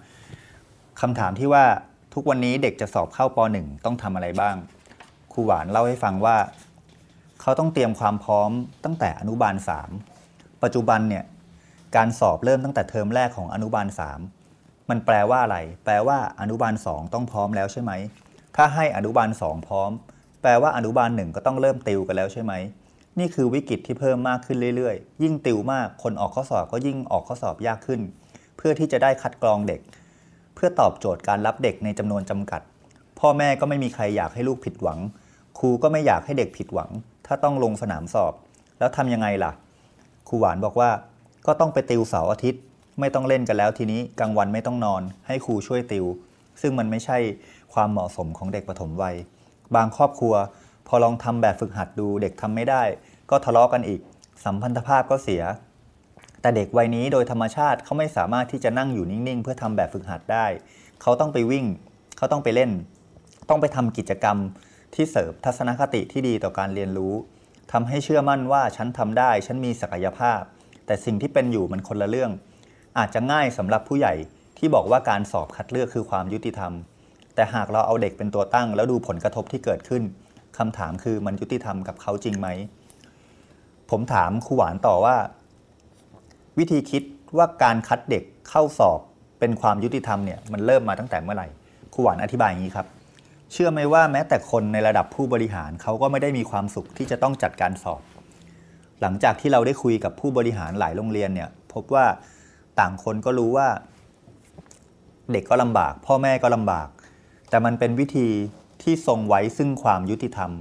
[1.02, 1.66] คำถามที่ว่า
[2.14, 4.56] ทุกวันนี้เด็กจะสอบเข้าป .1 ต้องทำอะไรบ้าง
[5.34, 6.36] ครูหวานเล่าให้ฟังว่า
[7.42, 8.50] เขาต้องเตรียมความพร้อม
[8.86, 9.56] ตั้งแต่อนุบาล
[10.08, 11.24] 3 ปัจจุบันเนี่ย
[11.96, 13.88] การสอบเริ่มตั้งแต่เทอมแรกของอนุบาล
[14.40, 17.92] 3 มันแปลว่าอะไร แปลว่าอนุบาล 2 ต้องพร้อมแล้วใช่ไหม
[18.56, 19.92] ถ้าให้อนุบาล 2 พร้อม
[20.42, 22.54] แปลว่าอนุบาล 1 ก็ต้องเริ่มติวกันแล้วใช่ไหม
[23.20, 28.02] นี่คือวิกฤตที่เพิ่มมากขึ้นเรื่อยๆ ยิ่งติวมาก คนออกข้อสอบก็ยิ่งออกข้อสอบยากขึ้น
[28.58, 29.82] เพื่อที่จะได้คัดกรองเด็ก
[30.56, 32.62] เพื่อตอบโจทย์การรับเด็กในจำนวนจำกัด
[33.20, 35.00] พ่อแม่ก็ไม่มีใครอยากให้ลูกผิดหวัง
[35.60, 36.90] ครูก็ไม่อยากให้เด็กผิดหวัง
[37.34, 38.34] ถ้าต้องลงสนามสอบ
[38.80, 39.52] แล้วทำยังไงล่ะ
[40.28, 40.90] ครูหวานบอกว่า
[41.48, 42.62] ก็ต้องไปติวเสาร์อาทิตย์
[43.00, 46.06] ไม่ต้องเล่นกันแล้วทีนี้กลางวันไม่ต้องนอน ให้ครูช่วยติว
[46.62, 47.18] ซึ่งมันไม่ใช่
[47.74, 49.16] ความเหมาะสมของเด็กปฐมวัย
[49.76, 50.34] บางครอบครัว
[50.88, 52.84] พอลองทำแบบฝึกหัดดูเด็กทำไม่ได้
[53.30, 54.02] ก็ทะเลาะกันอีก
[54.46, 55.44] สัมพันธภาพก็เสีย
[56.42, 60.46] แต่เด็กวัยนี้โดยธรรมชาติเขาไม่สามารถที่จะนั่งอยู่นิ่งๆ เพื่อทำแบบฝึกหัดได้
[61.02, 61.66] เขาต้องไปวิ่ง
[62.18, 62.72] เขาต้องไปเล่น
[63.50, 64.38] ต้องไปทำกิจกรรม
[64.96, 67.14] ที่เสริมทัศนคติที่ดีต่อการเรียนรู้
[67.72, 70.42] ทำให้เชื่อมั่นว่าฉันทำได้ ฉันมีศักยภาพ
[70.86, 72.32] แต่สิ่งที่เป็นอยู่มันคนละเรื่อง
[72.98, 74.14] อาจจะง่ายสำหรับผู้ใหญ่
[74.58, 76.74] ที่บอกว่าการสอบคัดเลือกคือความยุติธรรม
[77.36, 80.04] แต่หากเราเอาเด็กเป็นตัวตั้ง แล้วดูผลกระทบที่เกิดขึ้น
[80.58, 82.48] คำถามคือมันยุติธรรมกับเขาจริงไหม
[83.90, 85.16] ผมถามครูหวานต่อว่า
[86.58, 87.04] วิธีคิด
[87.38, 89.00] ว่าการคัดเด็กเข้าสอบ
[89.40, 91.48] เป็นความยุติธรรมเนี่ยมันเริ่มมาตั้งแต่เมื่อไหร่
[91.94, 92.88] ครูหวานอธิบายอย่างนี้ครับ
[93.52, 98.02] เชื่อไหมว่าแม้แต่คนในระดับผู้บริหารเขาก็ไม่ได้มีความสุขที่จะต้องจัดการสอบ
[99.02, 102.06] หลังจากที่เราได้คุยกับผู้บริหารหลายโรงเรียนเนี่ย พบว่า
[102.80, 103.68] ต่างคนก็รู้ว่า
[105.32, 106.88] เด็กก็ลำบาก พ่อแม่ก็ลำบาก
[107.50, 108.28] แต่มันเป็นวิธี
[108.84, 110.52] ที่ทรงไว้ซึ่งความยุติธรรม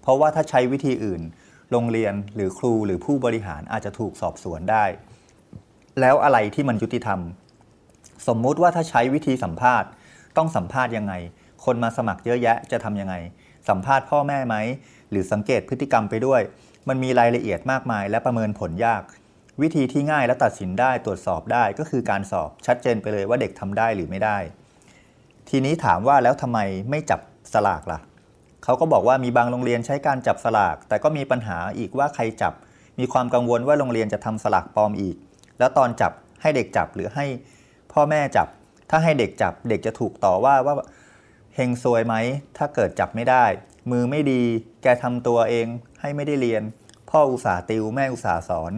[0.00, 1.22] เพราะว่าถ้าใช้วิธีอื่น
[1.70, 4.84] โรงเรียนหรือครูหรือผู้บริหารอาจจะถูกสอบสวนได้
[6.00, 7.20] แล้วอะไรที่มันยุติธรรม
[8.28, 9.88] สมมุติว่าถ้าใช้วิธีสัมภาษณ์
[10.36, 11.14] ต้องสัมภาษณ์ยังไง
[11.64, 13.14] คนมาสมัครเยอะแยะจะทำยังไง
[13.68, 14.56] สัมภาษณ์พ่อแม่ไหม
[15.10, 16.40] หรือสังเกตพฤติกรรมไปด้วย
[16.88, 19.02] มันมีรายละเอียดมากมาย และประเมินผลยาก
[19.62, 24.38] วิธีที่ง่ายและตัดสินได้ตรวจสอบได้ก็คือการสอบชัดเจนไปเลยว่าเด็กทำได้หรือไม่ได้
[25.48, 26.58] ทีนี้ถามว่าแล้วทำไม
[26.90, 27.20] ไม่จับ
[27.54, 27.98] สลากล่ะ
[28.64, 32.52] เขาก็บอกว่ามีบางโรงเรียนใช้การจับสลาก แต่ก็มีปัญหาอีกว่าใครจับ
[32.98, 35.16] มีความกังวลว่าโรงเรียนจะทำสลากปลอมอีก
[35.58, 37.24] แล้วตอนจับให้เด็กจับหรือให้
[37.92, 38.48] พ่อแม่จับ
[38.90, 40.74] ถ้าให้เด็กจับเด็กจะถูกต่อว่าว่า
[41.60, 42.14] เฮงซวยไหม
[42.56, 43.44] ถ้าเกิดจับไม่ได้
[43.90, 44.42] มือไม่ดี
[44.82, 45.66] แกทำตัวเอง
[46.00, 46.62] ให้ไม่ได้เรียน
[47.10, 48.72] พ่ออุตส่าห์ติวแม่อุตส่าห์สอน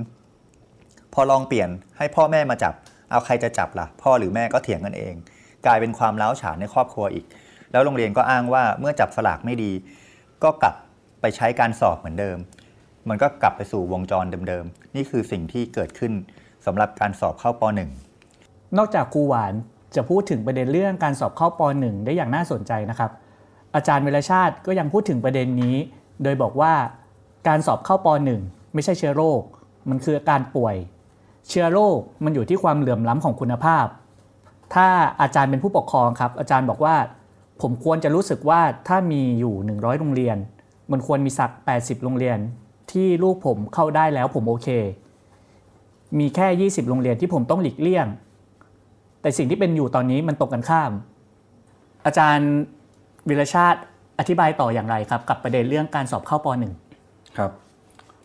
[1.14, 2.74] พอลองเปลี่ยนให้พ่อแม่มาจับ
[3.10, 5.14] เอาใครจะจับล่ะ พ่อหรือแม่ก็เถียงกันเอง
[5.66, 7.26] กลายเป็นความล้าวฉานในครอบครัวอีก
[7.72, 9.72] แล้วโรงเรียนก็อ้างว่าเมื่อจับสลากไม่ดี
[10.42, 10.74] ก็กลับ
[11.20, 12.38] ไปใช้การสอบเหมือนเดิม
[13.08, 16.12] มันก็กลับไปสู่วงจรเดิมๆ นี่คือสิ่งที่เกิดขึ้น
[16.66, 17.62] สำหรับการสอบเข้าป
[18.20, 19.54] .1 นอกจากครูหวาน
[19.94, 23.10] จะพูดถึงประเด็นเรื่องการสอบเข้าป .1 ได้อย่างน่าสนใจนะครับ
[23.74, 25.76] อาจารย์เวลชาติก็ยังพูดถึงประเด็นนี้
[26.22, 26.74] โดยบอกว่า
[27.48, 28.08] การสอบเข้าป
[28.40, 29.40] .1 ไม่ใช่เชื้อโรค
[29.90, 30.76] มันคือการป่วย
[31.48, 33.86] เชื้อโรคมันอยู่ที่ความเหลื่อมล้ำของคุณภาพ
[34.74, 34.88] ถ้า
[35.20, 36.96] อาจารย์เป็นผู้ปกครองครับ อาจารย์บอกว่า
[37.60, 40.36] ผมควรจะรู้สึกว่าถ้ามีอยู่ 100 โรงเรียน
[40.92, 42.38] มันควรมีสัก 80 โรงเรียน
[42.92, 44.68] ที่ลูกผมเข้าได้แล้วผมโอเค
[46.18, 48.06] มีแค่ 20 โรงเรียนที่ผมต้องหลีกเลี่ยง
[49.20, 50.90] แต่สิ่งที่เป็นอยู่ตอนนี้มันตรงกันข้าม
[52.06, 52.50] อาจารย์
[53.28, 53.80] วิรชาติ
[54.18, 56.46] อธิบายต่ออย่างไรครับ กับประเด็นเรื่องการสอบเข้าป
[56.92, 57.50] .1 ครับ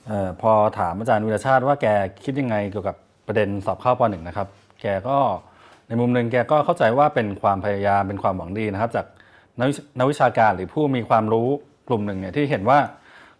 [0.09, 1.85] ออพอถามอาจารย์วิรชาติว่าแก
[2.23, 2.95] คิดยังไงเกี่ยวกับ
[3.27, 4.47] ประเด็นสอบเข้าปหนึ่งนะครับ
[4.81, 5.17] แกก็
[5.87, 9.05] ในมุมหนึ่งแกก็เข้าใจว่าเป็นความพยายามเป็นความหวังดีนะครับ จาก
[9.99, 11.47] นักวิชาการหรือผู้มีความรู้
[11.87, 12.79] กลุ่มหนึ่งเนี่ยที่เห็นว่า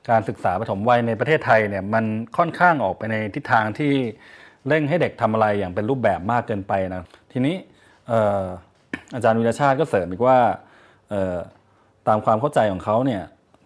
[0.10, 2.06] การศึกษาปฐมวัยในประเทศไทยเนี่ยมัน
[2.38, 3.94] ค่อนข้างออกไปในทิศทางที่
[4.68, 7.04] เร่งให้เด็กทำอะไรอย่างเป็นรูปแบบมากเกินไปนะ
[7.38, 7.58] ทีนี้
[9.15, 10.38] อาจารย์วิรชาติก็เสริมอีกว่า
[12.08, 13.21] ตามความเข้าใจของเขาเนี่ย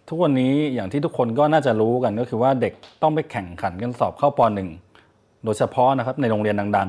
[0.08, 4.40] ทุกวันนี้อย่างที่ทุกคนก็น่าจะรู้กันก็คือว่าเด็กต้องไปแข่งขันกันสอบเข้าป
[4.92, 6.88] .1 โดยเฉพาะนะครับในโรงเรียนดัง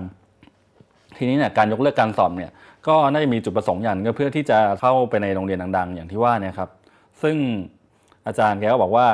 [0.59, 2.51] ๆ ทีนี้เนี่ยการยกเลิกการสอบเนี่ย
[2.87, 6.69] ก็น่าจะมีจุดประสงค์อย่างก็เพื่อที่จะเข้าไปในโรงเรียนดัง ๆ อย่างที่ว่าเนี่ยครับ
[7.21, 7.37] ซึ่ง
[8.27, 9.07] อาจารย์แกก็บอกว่า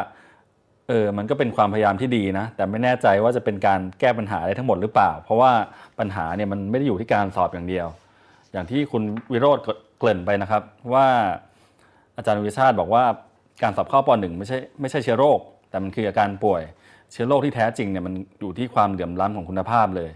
[0.87, 5.51] เออมันก็เป็นความพยายามที่ดีนะ แต่ไม่แน่ใจว่าจะเป็นการแก้ปัญหาได้ทั้งหมดหรือเปล่า เพราะว่า
[5.99, 7.87] ปัญหาเนี่ยมันไม่ได้อยู่ที่การสอบอย่างเดียว
[8.51, 9.57] อย่างที่คุณวิโรธ
[9.99, 11.07] เกริ่นไปนะครับ ว่า
[12.17, 13.03] อาจารย์วิชาติบอกว่า
[13.63, 16.61] การสอบข้าป .1 ไม่ใช่ไม่ใช่เชื้อโรค แต่มันคืออาการป่วย
[17.11, 20.11] เชื้อโรคที่แท้จริงเนี่ยมันอยู่ที่ความเหลื่อมล้ำของคุณภาพเลย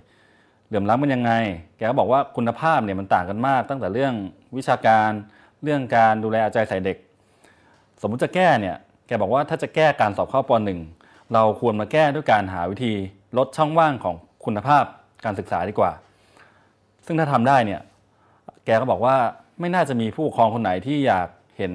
[0.67, 1.31] เหลื่อมล้ำมันยังไง
[1.77, 4.13] แกก็บอกว่าคุณภาพเนี่ยมันต่างกันมาก ตั้งแต่เรื่อง
[4.57, 5.09] วิชาการ
[5.63, 6.97] เรื่องการดูแลเอาใจใส่เด็ก
[8.01, 8.77] สมมุติจะแก้เนี่ย
[9.11, 10.51] กบอกว่าถ้าจะแก้การสอบเข้าป
[10.91, 12.93] .1 เราควรมาแก้ด้วยการหาวิธี
[13.37, 14.83] ลดช่องว่างของคุณภาพ
[15.25, 15.91] การศึกษาดีกว่า
[17.05, 17.81] ซึ่งถ้าทำได้เนี่ย
[18.65, 19.15] แกก็บอกว่า
[19.59, 21.73] ไม่น่าจะมีผู้ปกครองคนไหนที่อยากเห็น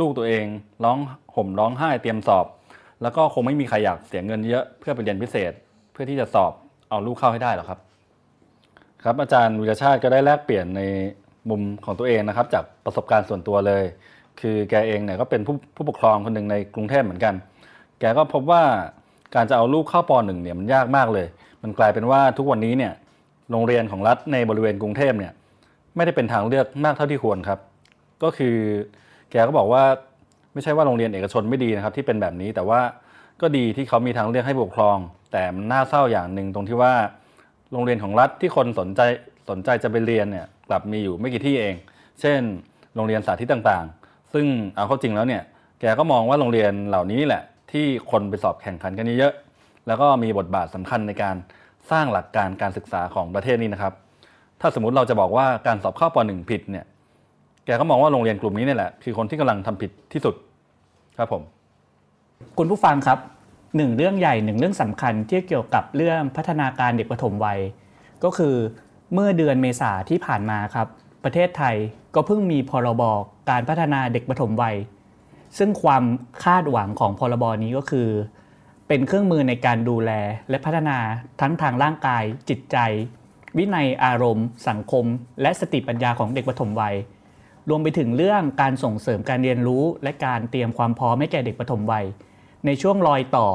[0.00, 0.44] ลูกตัวเอง
[0.84, 0.98] ร้อง
[1.34, 2.46] ห่มร้องไห้เตรียมสอบ
[3.02, 5.52] แล้วก็คงไม่มีใครอยากเสียเงินเยอะเพื่อไปเรียนพิเศษ
[5.92, 6.52] เพื่อที่จะสอบ
[6.90, 7.78] เอาลูกเข้าให้ได้หรอกครับ
[9.04, 10.82] ครับอาจารย์วิรชาติก็ได้แลกเปลี่ยนใน
[11.50, 13.84] มุมของตัวเองนะครับ จากประสบการณ์ส่วนตัวเลย
[14.40, 17.34] คือแกเองเนี่ยก็เป็นผู้ผู้ปกครองคนหนึ่งในกรุงเทพเหมือนกัน
[18.00, 18.62] แกก็พบว่า
[19.34, 21.26] การจะเอาลูกเข้าปหนึ่งเนี่ยมันยากมากเลย
[21.62, 22.92] มันกลายเป็นว่าทุกวันนี้เนี่ย
[23.50, 25.32] โรงเรียนของรัฐในบริเวณกรุงเทพเนี่ย
[25.96, 27.58] ไม่ได้เป็นทางเลือกมากเท่าที่ควรครับ
[28.22, 28.56] ก็คือ
[29.30, 29.82] แกก็บอกว่า
[30.52, 32.80] ไม่ใช่ว่าโรงเรียนเอกชนไม่ดีนะครับที่เป็นแบบนี้แต่ว่า
[33.40, 34.98] ก็ดีที่เขามีทางเลือกให้ปกครอง
[35.32, 36.94] แต่มันน่าเศร้าอย่างหนึ่งตรงที่ว่า
[37.72, 39.00] โรงเรียนของรัฐที่คนสนใจ
[39.50, 41.74] สนใจจะไปเรียนเนี่ยกลับมีอยู่ไม่กี่ที่เอง
[42.20, 42.40] เช่น
[42.94, 43.84] โรงเรียนสาธิตต่าง
[44.32, 45.42] ซึ่งเอาเข้าจริงแล้วเนี่ย
[45.80, 49.32] แกก็มองว่าโรงเรียนเหล่านี้แหละ ที่คนไปสอบแข่งขันกันเยอะ
[49.86, 51.36] แล้วก็มีบทบาทสำคัญในการ
[51.90, 53.92] สร้างหลักการการศึกษาของประเทศนี้นะครับ
[54.60, 56.84] ถ้าสมมติเราจะบอกว่าการสอบข้าป .1 ผิดเนี่ย
[57.66, 60.34] แกก็มองว่าโรงเรียนกลุ่มนี้นี่แหละคือคนที่กำลังทำผิดที่สุด
[61.18, 61.42] ครับผม
[62.58, 63.18] คุณผู้ฟังครับ
[63.76, 67.58] หนึ่งเรื่องใหญ่หนึ่งเรื่องสำคัญที่เกี่ยวกับเรื่องพัฒนาการเด็กปฐมวัย
[68.24, 68.54] ก็คือ
[69.14, 70.86] เมื่อเดือนเมษาที่ผ่านมาครับ
[71.24, 71.76] ประเทศไทย
[72.14, 73.02] ก็เพิ่งมีพรบ
[73.50, 74.76] การพัฒนาเด็กปฐมวัย
[75.58, 76.04] ซึ่งความ
[76.44, 78.08] คาดหวังของพรบนี้ก็คือ
[78.88, 80.10] เป็นเครื่องมือในการดูแล
[80.50, 80.98] และพัฒนา
[81.40, 82.76] ทั้งทางร่างกาย จิตใจ
[83.58, 85.04] วินัยอารมณ์ สังคม
[85.42, 86.96] และสติปัญญาของเด็กปฐมวัย
[87.68, 92.04] รวมไปถึงเรื่องการส่งเสริมการเรียนรู้ และการเตรียมความพร้อมให้แก่เด็กปฐมวัย
[92.66, 93.48] ในช่วงรอยต่อ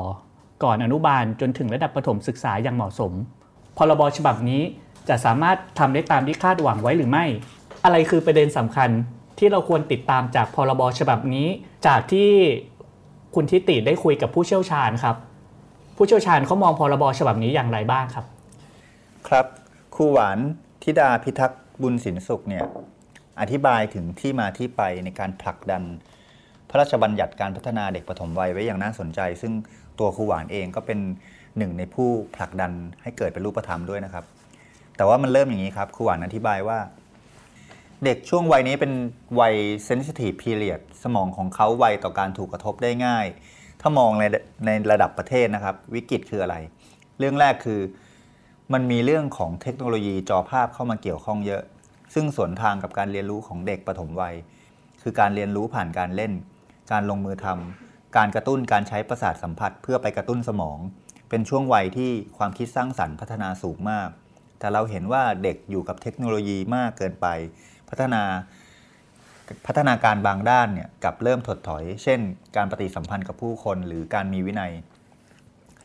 [0.63, 3.13] ก่อนอนุบาลจนถึงระดับปฐมศึกษาอย่างเหมาะสม
[3.77, 4.61] พรบฉบับนี้
[5.09, 7.25] จะสามารถทำได้ตามที่คาดหวังไว้หรือไม่
[7.83, 8.89] อะไรคือประเด็นสำคัญ
[9.37, 11.47] ที่เราควรติดตามจากพรบฉบับนี้
[11.87, 12.29] จากที่
[13.35, 15.15] คุณทิติได้คุยกับผู้เชี่ยวชาญครับ
[15.97, 18.25] ผู้เชี่ยวชาญเขามองพรบฉบับนี้อย่างไรบ้างครับ
[19.27, 19.45] ครับ
[19.95, 20.39] ครูหวาน
[20.83, 22.65] ธิดาพิทักษ์บุญสินสุขเนี่ย
[23.41, 25.83] อธิบายถึงที่มาที่ไปในการผลักดัน
[26.69, 29.53] พระราชบัญญัติการพัฒนาเด็กปฐมวัยไว้อย่างน่าสนใจ ซึ่ง
[29.99, 30.99] ตัวครูหวานเองก็เป็น
[31.57, 32.71] หนึ่งในผู้ผลักดัน
[33.03, 34.25] ให้เกิดเป็นรูปธรรมด้วยนะครับ
[34.97, 36.77] แต่ว่ามันเริ่มอย่างนี้ครับครูหวานอธิบายว่า
[38.05, 38.93] เด็กช่วงวัยนี้เป็น
[39.39, 43.25] วัยเซนซิทีฟพีเรียดสมองของเขาไวต่อการถูกกระทบได้ง่าย
[43.81, 44.23] ถ้ามองใน
[44.65, 46.55] ในระดับประเทศนะครับ วิกฤตคืออะไร
[47.19, 47.79] เรื่องแรกคือ
[48.73, 51.63] มันมีเรื่องของเทคโนโลยีจอภาพเข้ามาเกี่ยวข้องเยอะ
[52.13, 54.35] ซึ่งสวนทางกับการเรียนรู้ของเด็กปฐมวัย
[55.01, 56.31] คือการเรียนรู้ผ่านการเล่น
[56.91, 60.77] การลงมือทำการกระตุ้นการใช้ประสาทสัมผัส เพื่อไปกระตุ้นสมอง
[61.29, 64.09] เป็นช่วงวัยที่ความคิดสร้างสรรค์พัฒนาสูงมาก
[64.59, 67.27] แต่เราเห็นว่าเด็กอยู่กับเทคโนโลยีมากเกินไป
[67.93, 68.23] พัฒนา
[69.67, 72.19] พัฒนาการบางด้านเนี่ยกับเริ่มถดถอย เช่น
[72.55, 74.73] การปฏิสัมพันธ์กับผู้คนหรือการมีวินัย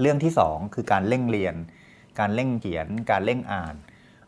[0.01, 1.55] เรื่องที่ 2 คือการเร่งเรียน
[2.19, 3.75] การเร่งเขียน การเร่งอ่าน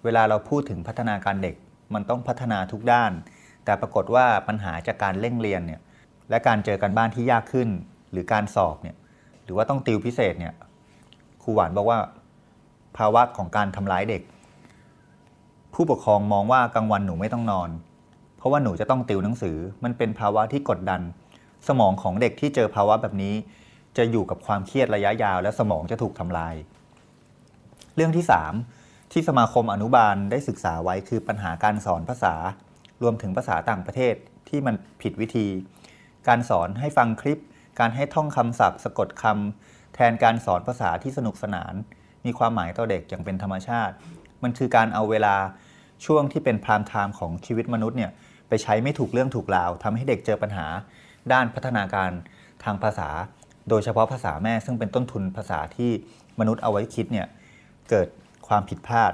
[0.05, 1.57] เวลาเราพูดถึงพัฒนาการเด็ก
[1.95, 3.13] มันต้องพัฒนาทุกด้าน
[3.65, 5.81] แต่ปรากฏว่าปัญหาจากการเร่งเรียนเนี่ย
[6.31, 7.69] และการเจอกันบ้านที่ยากขึ้น
[8.13, 8.97] หรือการสอบเนี่ย
[9.45, 10.55] หรือว่าต้องติวพิเศษเนี่ย
[11.43, 11.99] ครูหวานบอกว่า
[12.97, 14.23] ภาวะของการทำร้ายเด็ก
[15.75, 17.71] ผู้ปกครองมองว่ากลางวันหนูไม่ต้องนอน
[18.37, 21.01] เพราะว่าหนูจะต้องติวหนังสือ มันเป็นภาวะที่กดดัน
[21.69, 23.35] สมองของเด็กที่เจอภาวะแบบนี้
[23.97, 26.55] จะอยู่กับความเครียดระยะยาว และสมองจะถูกทำลาย
[27.97, 28.25] เรื่องที่
[28.69, 32.35] 3 ที่สมาคมอนุบาลได้ศึกษาไว้คือปัญหาการสอนภาษา
[33.03, 34.15] รวมถึงภาษาต่างประเทศ
[34.49, 35.47] ที่มันผิดวิธี
[36.29, 37.39] การสอนให้ฟังคลิป
[37.81, 41.75] การให้ท่องคำศัพท์ สะกดคำแทนการสอนภาษาที่สนุกสนาน
[42.25, 43.95] มีความหมายต่อเด็กอย่างเป็นธรรมชาติ
[44.43, 45.35] มันคือการเอาเวลา
[46.05, 48.11] ช่วงที่เป็นพรามไทม์ของชีวิตมนุษย์เนี่ย
[48.49, 50.67] ไปใช้ไม่ถูกเรื่องถูกราวทำให้เด็กเจอปัญหา
[51.33, 52.11] ด้านพัฒนาการ
[52.65, 53.09] ทางภาษา
[53.69, 55.91] โดยเฉพาะภาษาแม่ซึ่งเป็นต้นทุนภาษาที่
[56.41, 57.27] มนุษย์เอาไว้คิดเนี่ย
[57.91, 58.09] เกิด
[58.49, 59.13] ความผิดพลาด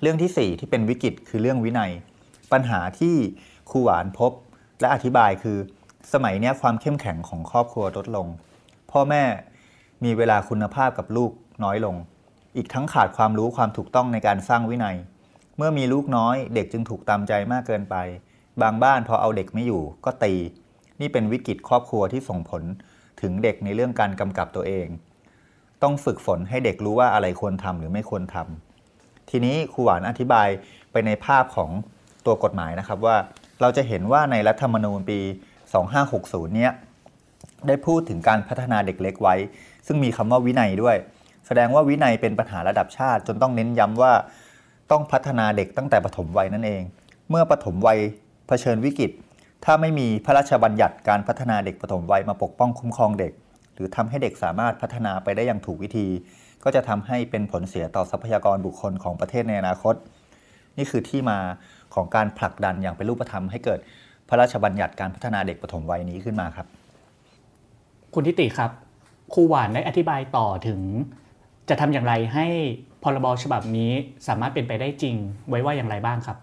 [0.00, 1.92] เรื่องที่ 4 ที่เป็นวิกฤตคือเรื่องวินัย
[2.52, 3.14] ปัญหาที่
[3.70, 4.32] ครูหวานพบ
[4.80, 5.58] และอธิบายคือ
[6.12, 8.26] สมัยนี้ความเข้มแข็งของครอบครัวลดลง
[8.90, 9.24] พ่อแม่
[10.04, 11.30] มีเวลาคุณภาพกับลูก
[11.64, 11.96] น้อยลง
[12.56, 14.96] อีกทั้งขาดความรู้ความถูกต้องในการสร้างวินัย
[15.56, 17.96] เมื่อมีลูกน้อยเด็กจึงถูกตามใจมากเกินไป
[18.62, 20.34] บางบ้านพอเอาเด็กไม่อยู่ก็ตี
[21.00, 22.62] นี่เป็นวิกฤตครอบครัวที่ส่งผล
[23.20, 24.86] ถึงเด็กในเรื่องการกำกับตัวเอง
[25.82, 30.48] ต้องฝึกฝนให้เด็กรู้ว่าอะไรควรทำหรือไม่ควรทำทีนี้ครูหวานอธิบาย
[30.92, 31.70] ไปในภาพของ
[32.26, 33.16] ตัวกฎหมายนะครับว่า
[33.60, 35.18] เราจะเห็นว่าในรัฐธรรมนูญปี
[35.88, 36.72] 2560 เนี้ย
[37.66, 39.34] ได้พูดถึงการพัฒนาเด็กเล็กไว้
[39.86, 40.96] ซึ่งมีคำว่าวินัยด้วย
[41.52, 44.12] แสดงว่าวินัยเป็นปัญหาระดับชาติ จนต้องเน้นย้ำว่า
[44.90, 46.82] ต้องพัฒนาเด็กตั้งแต่ปฐมวัยนั่นเอง
[47.30, 47.98] เมื่อปฐมวัย
[48.46, 49.10] เผชิญวิกฤต
[49.64, 53.32] ถ้าไม่มีพระราชบัญญัติการพัฒนาเด็กปฐมวัยมาปกป้องคุ้มครองเด็ก
[53.74, 56.06] หรือทำให้เด็กสามารถพัฒนาไปได้อย่างถูกวิธี
[56.64, 59.94] ก็จะทำให้เป็นผลเสียต่อทรัพยากรบุคคลของประเทศในอนาคต
[60.76, 61.38] นี่คือที่มา
[61.94, 63.78] ของการผลักดันอย่างเป็นรูปธรรมให้เกิด
[64.28, 66.66] พระราชบัญญัติการพัฒนาเด็กปฐมวัยนี้ขึ้นมาครับ
[68.14, 68.70] คุณทิติครับ
[69.34, 70.80] ครูหวานได้อธิบายต่อถึง
[71.70, 72.46] จะทำอย่างไรให้
[73.02, 73.92] พรบฉบับนี้
[74.28, 75.16] สามารถเป็นไปได้จริง
[75.48, 76.36] ไว้ว่าอย่างไรบ้างครับ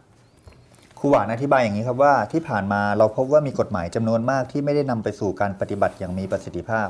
[1.00, 6.88] ครูหวานอธิบายอย่างนี้ครับว่าที่ผ่านมาเราพบว่ามีกฎหมายจำนวนมากที่ไม่ได้นำไปสู่การปฏิบัติอย่างมีประสิทธิภาพ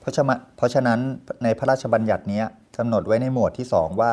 [0.00, 0.98] เพราะฉะนั้นเพราะฉะนั้น
[1.44, 2.42] ในพระราชบัญญัตินี้
[2.78, 4.12] กำหนดไว้ในหมวดที่ 2 ว่า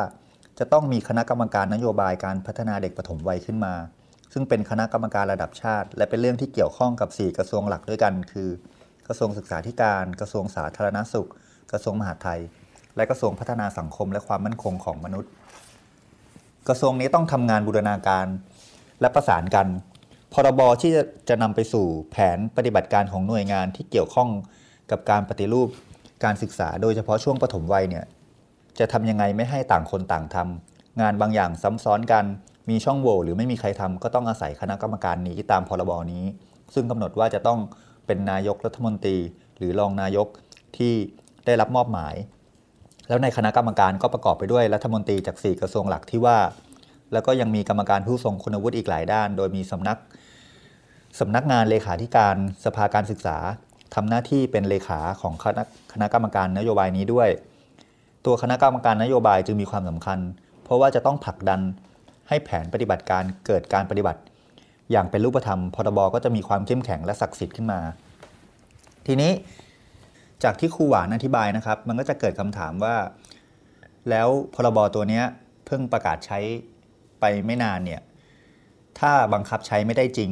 [0.60, 3.74] จะต้องมีคณะกรรมการนโยบายการพัฒนาเด็กปฐมวัยขึ้นมา
[4.34, 8.50] ซึ่งเป็นคณะกรรมการระดับชาติ และเป็นเรื่องที่เกี่ยวข้องกับ 4 กระทรวงหลักด้วยกัน คือ
[9.08, 11.30] กระทรวงศึกษาธิการ กระทรวงสาธารณสุข
[11.72, 12.42] กระทรวงมหาดไทย
[12.96, 15.32] และกระทรวงพัฒนาสังคมและความมั่นคงของมนุษย์
[16.68, 18.26] กระทรวงนี้ต้องทำงานบูรณาการ
[19.02, 19.68] และประสานกัน
[20.34, 24.30] พรบที่จะจะนำไปสู่แผนปฏิบัติการของหน่วยงานที่เกี่ยวข้อง
[24.92, 25.68] กับการปฏิรูป
[26.24, 28.06] การศึกษา โดยเฉพาะช่วงปฐมวัยเนี่ย
[28.80, 32.26] จะทำยังไงไม่ให้ต่างคนต่างทำงานบางอย่างซ้ำซ้อนกัน
[32.70, 36.24] มีช่องโหว่หรือไม่มีใครทำก็ต้องอาศัยคณะกรรมการนี้ตามพรบนี้
[36.74, 37.60] ซึ่งกำหนดว่าจะต้อง
[38.06, 39.18] เป็นนายกรัฐมนตรี
[39.58, 40.28] หรือรองนายก
[40.78, 40.94] ที่
[41.46, 42.16] ได้รับมอบหมาย
[43.12, 46.38] แล้วในคณะกรรมการก็ประกอบไปด้วยรัฐมนตรีจาก 4 กระทรวงหลักที่ว่า
[47.14, 49.98] แล้วก็ยังมีกรรมการผู้ทรงคุณวุฒิอีกหลายด้าน โดยมีสำนัก
[51.20, 53.38] สำนักงานเลขาธิการสภาการศึกษา
[53.96, 57.30] ทำหน้าที่เป็นเลขาของคณะคณะกรรมการนโยบายนี้ด้วย
[58.26, 60.20] ตัวคณะกรรมการนโยบายจึงมีความสำคัญ
[60.64, 61.62] เพราะว่าจะต้องผลักดัน
[62.30, 64.20] ให้แผนปฏิบัติการเกิดการปฏิบัติ
[64.92, 67.80] อย่างเป็นรูปธรรมพรบก็จะมีความเข้มแข็งและศักดิ์สิทธิ์ขึ้นมา
[69.08, 69.32] ทีนี้
[70.44, 72.96] จากที่ครูหวานอธิบายนะครับ มันก็จะเกิดคำถามว่า
[74.10, 75.26] แล้วพรบตัวเนี้ย
[75.66, 76.40] เพิ่งประกาศใช้
[77.20, 78.02] ไปไม่นานเนี่ย
[79.00, 80.32] ถ้าบังคับใช้ไม่ได้จริง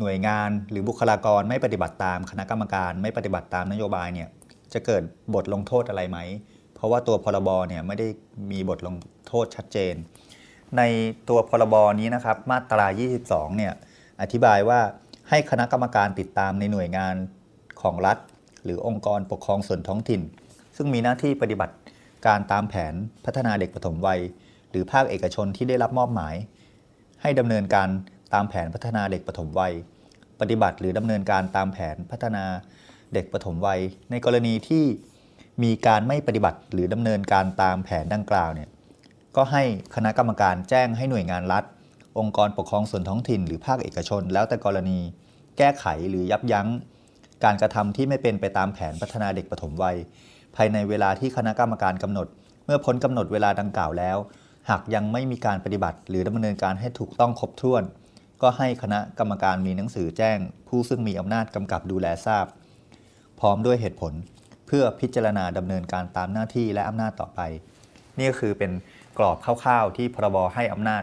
[0.00, 4.28] หน่วยงานหรือบุคลากรไม่ปฏิบัติตามคณะกรรมการไม่ปฏิบัติตามนโยบายเนี่ย
[4.72, 5.02] จะเกิด
[5.34, 6.18] บทลงโทษอะไรไหม
[6.74, 8.06] เพราะว่าตัวพรบเนี่ยไม่ได้
[8.50, 8.94] มีบทลง
[9.28, 9.94] โทษชัดเจน
[10.76, 10.82] ใน
[11.28, 12.86] ตัวพรบนี้นะครับมาตรา
[13.22, 13.72] 22 เนี่ย
[14.22, 14.80] อธิบายว่า
[15.28, 17.14] ให้คณะกรรมการติดตามในหน่วยงาน
[17.84, 18.18] ของรัฐ
[18.64, 20.20] หรือองค์กรปกครองส่วนท้องถิ่น
[20.76, 21.74] ซึ่งมีหน้าที่ปฏิบัติ
[22.26, 22.94] การตามแผน
[23.24, 24.20] พัฒนาเด็กปฐมวัย
[24.70, 26.34] หรือภาคเอกชนที่ได้รับมอบหมาย
[27.22, 27.88] ให้ดำเนินการ
[28.34, 29.74] ตามแผนพัฒนาเด็กปฐมวัย
[30.40, 32.44] ปฏิบัติหรือดำเนินการตามแผนพัฒนา
[33.14, 34.84] เด็กปฐมวัย ในกรณีที่
[35.62, 38.68] มีการไม่ปฏิบัติหรือดำเนินการตามแผนดังกล่าวเนี่ย
[39.36, 39.62] ก็ให้
[39.94, 41.64] คณะกรรมการแจ้งให้หน่วยงานรัฐ
[42.18, 44.98] องค์กรปกครองส่วนท้องถิ่น หรือภาคเอกชน แล้วแต่กรณี
[45.58, 46.68] แก้ไขหรือยับยั้ง
[47.44, 49.96] การกระทำที่ไม่เป็นไปตามแผนพัฒนาเด็กปฐมวัย
[50.56, 52.26] ภายในเวลาที่คณะกรรมการกำหนด
[52.64, 54.16] เมื่อพ้นกำหนดเวลาดังกล่าวแล้ว
[54.70, 57.82] หากยังไม่มีการปฏิบัติ หรือดำเนินการให้ถูกต้องครบถ้วน
[58.42, 62.46] ก็ให้คณะกรรมการมีหนังสือแจ้ง ผู้ซึ่งมีอำนาจกำกับดูแลทราบ
[63.40, 64.12] พร้อมด้วยเหตุผล
[64.66, 67.40] เพื่อพิจารณาดำเนินการตามหน้าที่และอำนาจต่อไป
[68.18, 68.72] นี่ก็คือเป็น
[69.18, 71.02] กรอบคร่าวๆ ที่พรบให้อำนาจ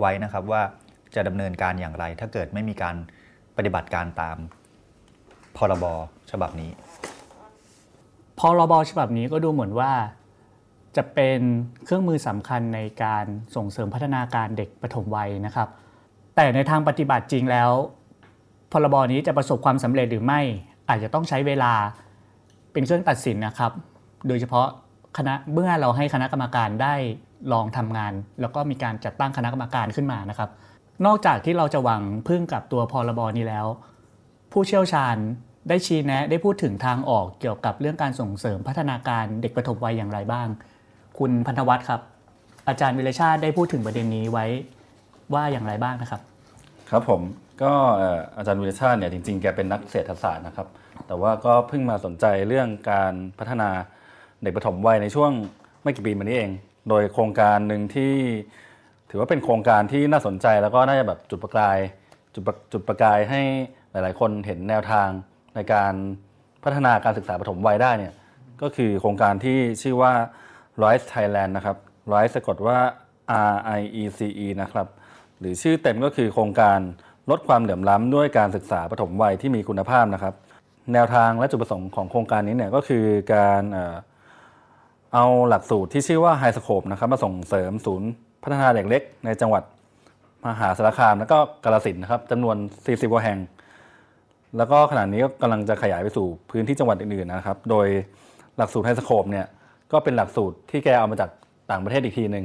[0.00, 0.62] ไว้นะครับว่า
[1.14, 2.96] จะดำเนินการอย่างไร ถ้าเกิดไม่มีการ
[3.56, 4.36] ปฏิบัติการตาม
[5.56, 5.84] พรบ
[6.30, 6.70] ฉบับนี้
[8.38, 9.92] พรบฉบับนี้ก็ดูเหมือนว่า
[10.96, 11.40] จะเป็น
[11.84, 13.24] เครื่องมือสำคัญในการ
[13.56, 15.68] ส่งเสริมพัฒนาการเด็กปฐมวัยนะครับ
[16.36, 17.70] แต่ในทางปฏิบัติจริงแล้ว
[18.72, 20.40] พรบนี้จะประสบความสำเร็จหรือไม่
[20.88, 21.72] อาจจะต้องใช้เวลา
[22.72, 23.72] เป็นเครื่องตัดสินนะครับ
[24.28, 24.66] โดยเฉพาะ
[25.18, 26.94] คณะเมื่อเราให้คณะกรรมการได้
[27.52, 30.50] ลองทำงาน แล้วก็มีการจัดตั้งคณะกรรมการขึ้นมานะครับ
[31.06, 33.66] นอกจากที่เราจะหวังพึ่งกับตัวพรบนี้แล้ว
[34.52, 35.16] ผู้เชี่ยวชาญ
[35.68, 40.48] ได้ชี้แนะได้พูดถึงทางออกเกี่ยวกับเรื่องการส่งเสริมพัฒนาการเด็กปฐมวัยอย่างไรบ้าง
[41.18, 42.00] คุณพันธวัฒน์ครับ
[42.68, 44.46] อาจารย์วิรชาติได้พูดถึงประเด็นนี้ไว้
[45.34, 46.20] ว่าอย่างไรบ้างนะครับ
[46.90, 47.20] ครับผม
[47.62, 47.72] ก็
[48.36, 50.68] อาจารย์วิรชาติเนี่ยจริงๆ แกเป็นนักเศรษฐศาสตร์นะครับ
[51.06, 53.70] แต่ว่าก็เพิ่งมาสนใจเรื่องการพัฒนา
[54.42, 55.30] เด็กปฐมวัยในช่วง
[55.82, 56.50] ไม่กี่ปีมานี้เอง
[56.88, 58.14] โดยโครงการหนึ่งที่
[59.10, 61.78] ถือว่าเป็นโครงการที่น่าสนใจแล้วก็น่าจะแบบจุดประกาย
[62.34, 63.42] จุดประจุดประกายให้
[63.92, 65.08] หลาย ๆ คนเห็นแนวทาง
[65.54, 65.94] ในการ
[66.64, 68.12] พัฒนาการศึกษาปฐมวัยได้เนี่ย
[68.62, 70.12] ก็คือโครงการที่ชื่อว่า
[70.82, 71.76] Rise Thailand นะครับ
[72.12, 72.78] Rise สะกดว่า
[73.50, 74.86] R I E C E นะครับ
[75.38, 76.78] หรือชื่อเต็มก็คือโครงการ
[77.30, 80.34] ลดความเหลื่อมล้ำด้วยการศึกษาปฐมวัยที่มีคุณภาพนะครับ
[80.92, 83.62] แนวทางและจุดประสงค์ของโครงการนี้เนี่ยก็คือการ
[85.14, 88.10] เอาหลักสูตรที่ชื่อว่า High Scope นะครับมาส่งเสริมศูนย์
[88.42, 89.62] พัฒนาเด็กเล็กในจังหวัด
[90.46, 93.38] มหาสารคามและก็กาฬสินนะครับจำนวน 40กว่าแห่ง
[94.56, 97.86] แล้วก็ขณะนี้ก็กำลังจะขยายไปสู่พื้นที่จังหวัดอื่นๆนะครับ โดย
[98.56, 99.46] หลักสูตรไฮสโคปเนี่ย
[99.92, 101.30] ก็เป็นหลักสูตรที่แกเอามาจาก
[101.70, 102.44] ต่างประเทศอีกทีหนึ่ง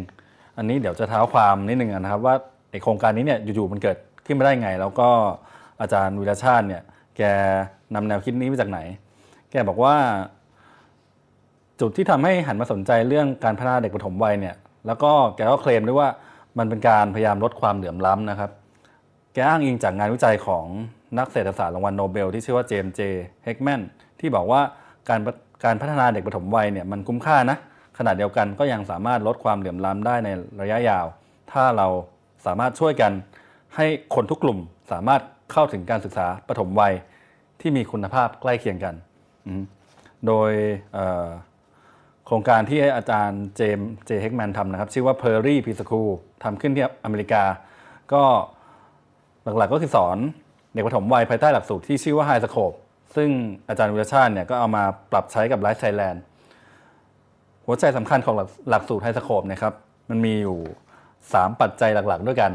[0.58, 2.36] อันนี้เดี๋ยวจะเท้าความนิดนึงนะครับ ว่า
[2.72, 5.10] ไอโครงการนี้เนี่ยอยู่ๆมันเกิดขึ้นมาได้ไง แล้วก็
[5.82, 6.82] อาจารย์วิรชาติเนี่ย
[7.17, 7.22] แก
[7.96, 8.80] นำแนวคิดนี้มาจากไหน
[9.52, 9.96] แกบอกว่า
[11.80, 14.56] จุดที่ทำให้หันมาสนใจเรื่องการพัฒนาเด็กปฐมวัยเนี่ย
[14.88, 16.10] แล้วก็แกก็เคลมด้วยว่า
[16.58, 18.52] มันเป็นการพยายามลดความเหลื่อมล้ำนะครับ
[19.34, 20.65] แกอ้างอิงจากงานวิจัยของ
[21.17, 23.02] นักเศรษฐศาสตร์รางวัลโนเบลที่ชื่อว่าเจมส์เจ
[23.43, 23.82] เฮกแมน
[24.20, 24.62] ที่บอกว่า
[25.10, 25.20] การ
[25.65, 27.58] การพัฒนาเด็กปฐมวัยเนี่ยมันคุ้มค่านะ
[27.98, 30.30] ขณะเดียวกันก็ยังสามารถลดความเหลื่อมล้ำได้ใน
[30.62, 31.06] ระยะยาว
[31.52, 31.88] ถ้าเรา
[32.46, 33.12] สามารถช่วยกัน
[33.76, 34.60] ให้คนทุกกลุ่ม
[34.91, 36.93] สามารถเข้าถึงการศึกษาปฐมวัย
[37.62, 38.96] ที่มีคุณภาพใกล้เคียงกัน
[40.28, 40.52] โดย
[42.26, 46.08] โครงการที่อาจารย์เจมเจเฮกแมนทำนะครับ ชื่อว่า p e r r y p r e s c h o o l
[46.43, 47.43] ทำขึ้นที่อเมริกา
[48.13, 48.24] ก็
[49.43, 50.17] หลักๆก็คือสอน
[50.78, 52.76] ด็กปฐมวัยภายใต้หลักสูตรที่ชื่อว่า High Scope
[53.16, 53.30] ซึ่ง
[53.70, 56.22] อาจารย์วิรชาติเนี่ยก็เอามาปรับใช้กับไลฟ์ไทยแลนด์
[57.66, 59.74] หัวใจสำคัญของหลักหลักสูตร High Scope เนะครับ
[60.10, 60.58] มันมีอยู่
[61.10, 62.52] 3 ปัจจัยหลักๆ ด้วยกัน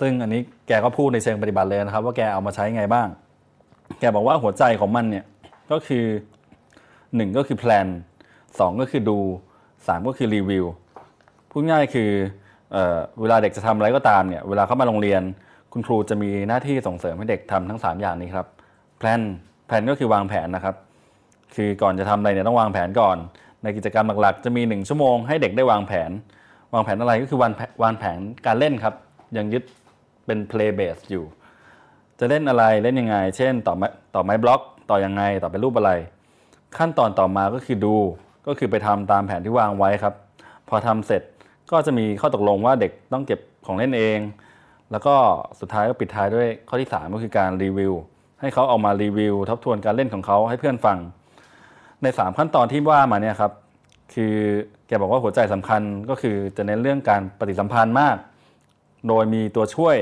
[0.00, 3.08] ซึ่งอันนี้แกก็พูดในเชิงปฏิบัติเลยนะครับ ว่าแกเอามาใช้ไงบ้าง
[4.00, 5.24] แกบอกว่าหัวใจของมันเนี่ย
[5.72, 6.04] ก็คือ
[6.70, 7.86] 1 ก็คือ plan
[8.34, 9.18] 2ก็คือ do
[9.66, 10.64] 3 ก็คือรีวิว
[11.50, 12.10] พูดง่ายคือ
[12.72, 15.22] เออเวลาเด็กจะทำอะไรก็ตามเนี่ยเวลาเข้ามาโรงเรียน
[15.72, 18.46] คุณครูจะมีหน้าที่ส่งเสริมให้เด็กทำทั้ง 3 อย่างนี้ครับ
[18.98, 19.20] plan
[19.66, 20.76] plan ก็คือวางแผนนะครับ
[21.54, 23.16] คือก่อนจะทำอะไรเนี่ยต้องวางแผนก่อน
[23.62, 26.10] ในกิจกรรมหลักๆ จะมี 1 ชั่วโมงให้เด็กได้วางแผน
[26.74, 28.94] วางแผนอะไรก็คือวางวางแผนการเล่นครับ
[29.36, 29.64] ยังยึด
[30.26, 31.24] เป็น play base อยู่
[32.18, 35.92] จะเล่นอะไรเล่นยังไง เช่น ต่อไม้ต่อไม้บล็อก ต่อยังไงต่อเป็นรูปอะไร
[36.78, 37.96] ขั้นตอนต่อมาก็คือดู
[38.46, 40.14] ก็คือไปทำตามแผนที่วางไว้ครับ
[40.68, 41.22] พอทำเสร็จ
[41.70, 44.18] ก็จะมีข้อตกลงว่าเด็กต้องเก็บของเล่นเอง
[44.92, 45.14] แล้วก็
[45.60, 47.92] สุดท้ายก็ปิดท้ายด้วยข้อที่ 3 ก็คือการรีวิว
[48.40, 50.98] ให้เขาเอามารีวิว ทบทวนการเล่นของเขาให้เพื่อนฟัง
[52.02, 53.52] ใน 3 ขั้นตอนที่ว่ามาเนี่ยครับ
[54.14, 54.34] คือ
[54.86, 58.16] แกบอกว่าหัวใจสำคัญก็คือจะเน้นเรื่องการปฏิสัมพันธ์มาก
[59.08, 59.96] โดยมีตัวช่วย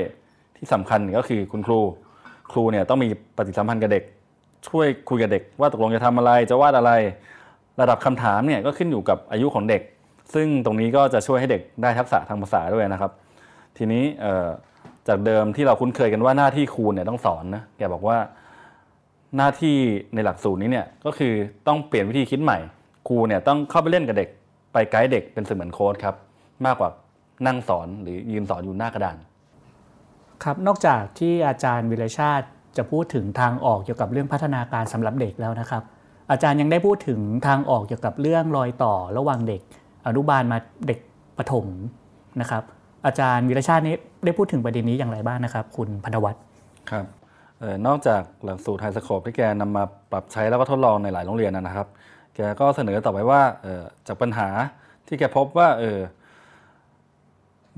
[0.57, 1.79] ที่สำคัญก็คือคุณครู
[2.51, 4.03] ครูเนี่ยต้องมีปฏิสัมพันธ์กับเด็ก
[4.67, 6.91] ช่วยคุยกับเด็ก ว่าตกลงจะทำอะไรจะวาดอะไร
[7.81, 9.81] ระดับคำถามเนี่ยก็ขึ้นอยู่กับอายุของเด็ก
[10.33, 13.11] ซึ่งตรงนี้ก็จะช่วยให้เด็กได้ทักษะทางภาษาด้วยนะครับ
[13.77, 14.03] ทีนี้
[15.07, 18.17] จากเดิมที่เราคุ้นเคยกันว่าหน้าที่ครูเนี่ยต้องสอนนะแกบอกว่า
[19.37, 19.77] หน้าที่
[20.13, 21.33] ในหลักสูตรนี้เนี่ยก็คือ
[21.67, 22.57] ต้องเปลี่ยนวิธีคิดใหม่
[23.07, 24.29] ครูเนี่ยต้องเข้าไปเล่นกับเด็ก
[24.73, 26.15] ไปไกด์เด็กเป็นเสมือนโค้ดครับ
[26.65, 26.89] มากกว่า
[27.47, 29.17] นั่งสอนหรือยืนสอนอยู่หน้ากระดาน
[30.43, 35.83] ครับนอกจากที่อาจารย์วิรชาติจะพูดถึงทางออกเกี่ยวกับเรื่องพัฒนาการสำหรับเด็กแล้วนะครับ
[36.31, 39.61] อาจารย์ยังได้พูดถึงทางออกเกี่ยวกับเรื่องรอยต่อระหว่างเด็ก
[40.07, 40.99] อนุบาลมาเด็ก
[41.37, 41.65] ประถม
[42.41, 42.63] นะครับ
[43.05, 46.41] อาจารย์วิรชาตินี้ได้พูดถึงประเด็นนี้อย่างไรบ้างนะครับ คุณพันธวัฒน์
[46.91, 47.05] ครับ
[47.61, 51.87] ออนอกจากหลักสูตรไฮสโคปที่แกนำมาปรับใช้แล้วก็ทดลองในหลายโรงเรียนนะครับ
[52.35, 53.41] แกก็เสนอต่อไปว่า
[54.07, 54.47] จากปัญหา
[55.07, 55.99] ที่แกพบว่าเออ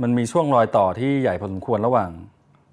[0.02, 2.10] มันมีช่วงรอยต่อที่ใหญ่พอสมควรระหว่าง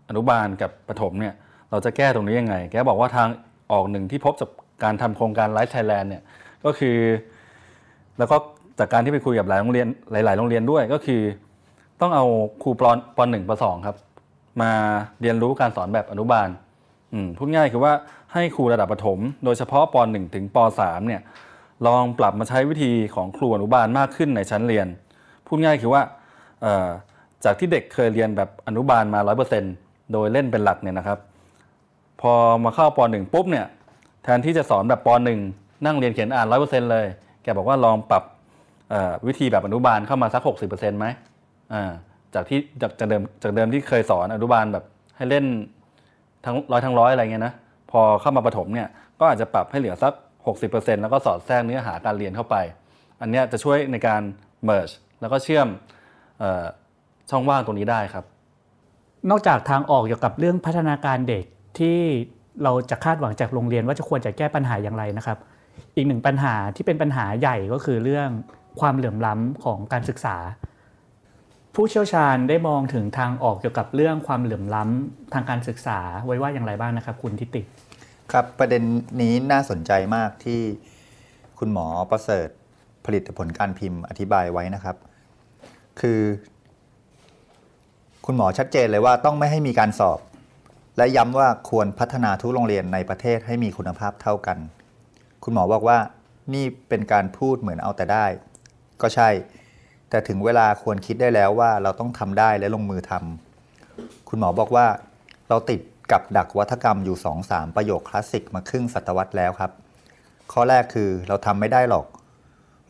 [0.08, 1.34] อนุบาลกับประถมเนี่ย
[1.70, 3.28] เราจะแก้ตรงนี้ยังไง แกบอกว่าทาง
[3.72, 4.50] ออกหนึ่งที่พบจาก
[4.84, 6.22] การทำโครงการ RIECE Thailand เนี่ย
[6.64, 6.96] ก็คือ
[8.18, 8.36] แล้วก็
[8.78, 11.22] จากการที่ไปคุยกับหลายโรงเรียนหลาย ๆ โรงเรียนด้วยก็คือ
[12.00, 12.24] ต้องเอา
[12.62, 13.96] ครูปอนป.หนึ่งป.สองครับ
[14.62, 14.70] มา
[15.20, 16.48] เรียนรู้การสอนแบบอนุบาล
[17.12, 17.92] อืมพูดง่ายคือว่า
[18.32, 21.22] ให้ครูระดับประถม โดยเฉพาะป .1 ถึงป .3 เนี่ย
[21.86, 24.86] ลองปรับมาใช้วิธีของครูอนุบาลมากขึ้นในชั้นเรียน
[25.46, 26.02] พูดง่ายคือว่า
[27.44, 29.20] จากที่เด็กเคยเรียนแบบอนุบาลมา
[29.66, 31.18] 100%โดยเล่นเป็นหลักเนี่ยนะครับ
[32.20, 32.32] พอ
[32.64, 33.66] มาเข้าป .1 ปุ๊บเนี่ย
[34.24, 35.08] แทนที่จะสอนแบบป
[35.48, 37.06] .1 นั่งเรียนเขียนอ่าน 100%เลย
[37.42, 38.22] แกบอกว่าลองปรับ
[39.26, 41.29] วิธีแบบอนุบาลเข้ามาสัก 60%ไหมอ่า
[42.34, 44.84] จากที่จากจากเดิมจากเดิมที่เคยสอนอนุบาลแบบ
[45.16, 45.44] ให้เล่น
[46.44, 47.54] ทั้งร้อยทั้งร้อยอะไรเงี้ยนะ
[47.90, 48.88] พอเข้ามาประถมเนี่ย
[49.20, 50.12] ก็อาจจะปรับให้เหลือสัก
[50.56, 52.56] 60%แล้วก็สอดแทรกเนื้อหาการเรียนเข้าไป
[53.20, 54.22] อันเนี้ยจะช่วยในการ
[54.68, 55.66] merge แล้วก็เชื่อม
[56.42, 56.64] ออ
[57.30, 58.24] ช่องว่างตรงนี้ได้ครับ
[59.30, 61.44] นอกจากทางออกเกี่ยวกับเรื่องพัฒนาการเด็ก
[61.78, 61.98] ที่
[62.62, 65.38] เราจะคาดหวังจากโรงเรียนว่าจะควรจะแก้ปัญหาอย่างไรนะครับ
[65.96, 68.28] อีกหนึ่งปัญหาที่เป็นปัญหาใหญ่ก็คือเรื่อง
[68.80, 70.36] ความเหลื่อมล้ำของการศึกษา
[71.74, 77.62] ผู้เชี่ยวชาญได้มองถึงทางออกเกี่ยวกับเรื่องความเหลื่อมล้ำทางการศึกษาไว้ว่าอย่างไรบ้างนะครับ คุณทิติ
[78.32, 78.82] ครับประเด็น
[79.22, 80.60] นี้น่าสนใจมากที่
[81.58, 82.48] คุณหมอประเสริฐ
[83.04, 84.96] ผลิตผลการพิมพ์อธิบายไว้นะครับ
[86.00, 86.20] คือ
[88.26, 90.20] คุณหมอชัดเจนเลยว่าต้องไม่ให้มีการสอบ
[90.96, 94.58] และย้ำว่าควรพัฒนาทุกโรงเรียนในประเทศให้มีคุณภาพเท่ากัน
[95.44, 95.98] คุณหมอบอกว่า
[96.54, 98.26] นี่เป็นการพูดเหมือนเอาแต่ได้
[99.02, 99.28] ก็ใช่
[100.10, 104.86] แต่ถึงเวลาควรคิดได้แล้วว่าเราต้องทำได้และลงมือทำคุณหมอบอกว่า
[105.48, 105.80] เราติด
[106.12, 109.72] กับดักวัฒกรรมอยู่ 2-3 ประโยคคลาสสิกมาครึ่งศตวรรษแล้วครับ
[110.52, 112.06] ข้อแรกคือเราทำไม่ได้หรอก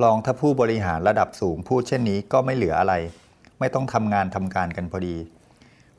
[0.03, 2.95] ลองถ้าผู้บริหารระดับสูงพูดเช่นนี้ก็ไม่เหลืออะไร
[3.61, 5.17] ไม่ต้องทำงานทำการกันพอดี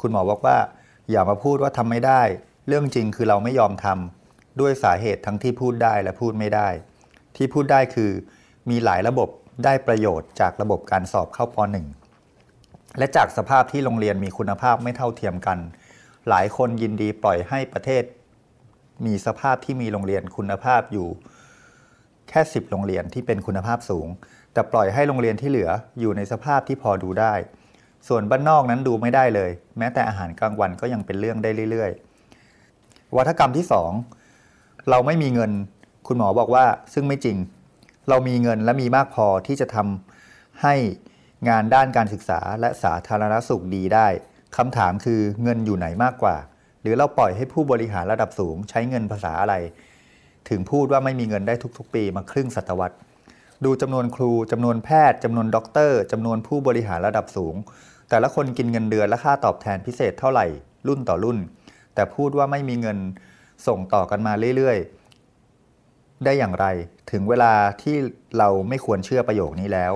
[0.02, 0.58] คุณหมอบอกว่า
[1.12, 2.22] อย่ามาพูดว่าทำไม่ได้
[2.68, 6.68] เรื่องจริงคือเราไม่ยอมทำด้วยสาเหตุทั้งที่พูดได้และพูดไม่ได้
[7.36, 8.12] ที่พูดได้คือ
[8.70, 9.30] มีหลายระบบ
[9.66, 11.58] ได้ประโยชน์จากระบบการสอบเข้าป
[12.28, 15.58] .1 และจากสภาพที่โรงเรียนมีคุณภาพไม่เท่าเทียมกัน
[16.30, 18.04] หลายคนยินดีปล่อยให้ประเทศ
[19.06, 21.08] มีสภาพที่มีโรงเรียนคุณภาพอยู่
[22.30, 24.08] แค่ 10 โรงเรียนที่เป็นคุณภาพสูง
[24.54, 27.34] แต่ปล่อยให้โรงเรียนที่เหลืออยู่ในสภาพที่พอดูได้
[28.08, 33.66] ส่วนบ้านนอกนั้นดูไม่ได้เลย แม้แต่อาหารกลางวันก็ยังเป็นเรื่องได้เรื่อยๆ วัฒกรรมที่
[34.28, 35.52] 2 เราไม่มีเงิน
[36.08, 37.38] คุณหมอบอกว่าซึ่งไม่จริง
[38.10, 40.76] เรามีเงินและมีมากพอที่จะทำให้
[41.50, 44.08] งานด้านการศึกษาและสาธารณสุขดีได้
[44.58, 46.36] คำถามคือเงินอยู่ไหนมากกว่า
[46.82, 49.56] หรือเราปล่อยให้ผู้บริหารระดับสูงใช้เงินภาษาอะไร
[50.50, 52.98] ถึงพูดว่าไม่มีเงินได้ทุกๆ ปีมาครึ่งศตวรรษ
[53.66, 57.56] ดูจำนวนครูจำนวนแพทย์จำนวนด็อกเตอร์จำนวนผู้บริหารระดับสูง
[58.10, 60.46] แต่ละคนกินเงินเดือนและค่าตอบแทนพิเศษเท่าไหร่
[60.88, 61.38] รุ่นต่อรุ่น
[61.96, 62.98] แต่พูดว่าไม่มีเงิน
[63.68, 65.01] ส่งต่อกันมาเรื่อยๆ
[66.26, 66.66] ได้อย่างไร
[67.12, 67.96] ถึงเวลาที่
[68.38, 69.94] เราไม่ควรเชื่อประโยคนี้แล้ว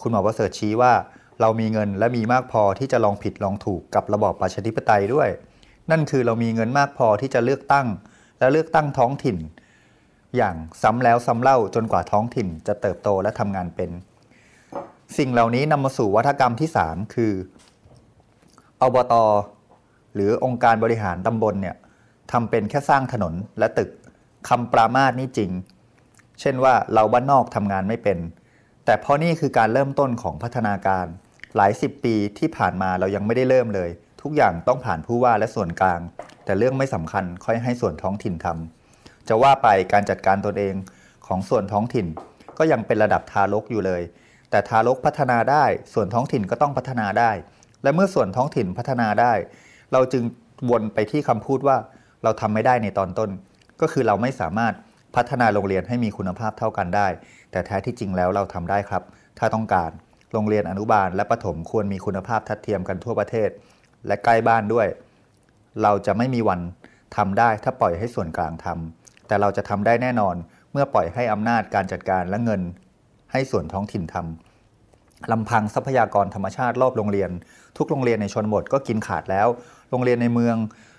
[0.00, 0.92] คุณหมอประเสริฐชี้ว่า
[1.40, 5.28] เรามีเงินและมีมากพอที่จะลองผิดลองถูกกับระบอบประชาธิปไตยด้วย
[5.90, 7.86] นั่นคือเรามีเงินมากพอที่จะเลือกตั้ง
[8.38, 9.36] และเลือกตั้งท้องถิ่น
[10.36, 13.90] อย่างซ้ำแล้วซ้ำเล่าจนกว่าท้องถิ่นจะเติบโตและทำงานเป็น
[15.18, 17.32] สิ่งเหล่านี้นำมาสู่วัฒกรรมที่ 3 คือ
[18.80, 19.14] อบต
[20.14, 21.76] หรือองค์การบริหารตำบลเนี่ย
[22.32, 23.90] ทำเป็นแค่สร้างถนนและตึก
[24.48, 25.50] คำปรามาสนี่จริง
[26.40, 28.18] เช่นว่าเราบ้านนอกทำงานไม่เป็น
[28.84, 31.06] แต่เพราะนี่คือการเริ่มต้นของพัฒนาการ
[31.56, 33.90] หลายสิบปีที่ผ่านมาเรายังไม่ได้เริ่มเลย
[34.22, 36.00] ทุกอย่างต้องผ่านผู้ว่าและส่วนกลาง
[36.44, 40.74] แต่เรื่องไม่สำคัญค่อยให้ส่วนท้องถิ่นทำจะว่าไปการจัดการตนเอง
[41.26, 42.06] ของส่วนท้องถิ่น
[42.58, 44.02] ก็ยังเป็นระดับทารกอยู่เลย
[44.50, 45.64] แต่ทารกพัฒนาได้
[45.94, 47.30] ส่วนท้องถิ่นก็ต้องพัฒนาได้
[47.82, 49.32] และเมื่อส่วนท้องถิ่นพัฒนาได้
[49.92, 50.22] เราจึง
[50.70, 51.76] วนไปที่คำพูดว่า
[52.22, 53.30] เราทำไม่ได้ในตอนต้น
[53.82, 54.74] ก็คือเราไม่สามารถ
[55.16, 57.08] พัฒนาโรงเรียนให้มีคุณภาพเท่ากันได้
[57.50, 59.02] แต่แท้ที่จริงแล้วเราทำได้ครับ
[59.38, 59.90] ถ้าต้องการ
[60.32, 63.50] โรงเรียนอนุบาลและประถมควรมีคุณภาพทัดเทียมกันทั่วประเทศ
[64.06, 64.86] และใกล้บ้านด้วย
[65.82, 66.60] เราจะไม่มีวัน
[67.16, 70.34] ทำได้ถ้าปล่อยให้ส่วนกลางทำแต่เราจะทำได้แน่นอน
[70.72, 72.62] เมื่อปล่อยให้อำนาจการจัดการและเงิน
[73.32, 77.30] ให้ส่วนท้องถิ่นทำลำพังทรัพยากรธรรมชาติรอบโรงเรียน
[77.78, 79.48] ทุกโรงเรียนในชนบทก็กินขาดแล้ว
[79.90, 80.56] โรงเรียนในเมือง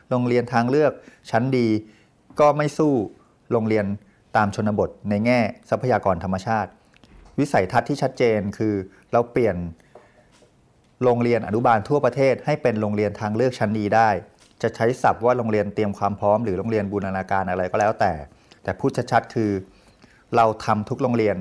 [0.10, 0.92] โรงเรียนทางเลือก
[1.32, 1.68] ชั้นดี
[2.40, 2.94] ก็ไม่สู้
[3.52, 3.86] โรงเรียน
[4.38, 6.72] ตามชนบทในแง่ทรัพยากรธรรมชาติ
[7.40, 8.76] วิสัยทัศน์ที่ชัดเจนคือ
[9.12, 9.56] เราเปลี่ยน
[11.04, 14.10] โรงเรียนอนุบาลทั่วประเทศ ให้เป็นโรงเรียนทางเลือกชั้นดีได้
[14.62, 18.14] จะใช้ศัพท์ว่าโรงเรียนเตรียมความพร้อมหรือโรงเรียนบูรณาการอะไรก็แล้วแต่
[18.64, 19.52] แต่พูดชัดๆคือ
[20.36, 21.38] เราทำทุกโรงเรียน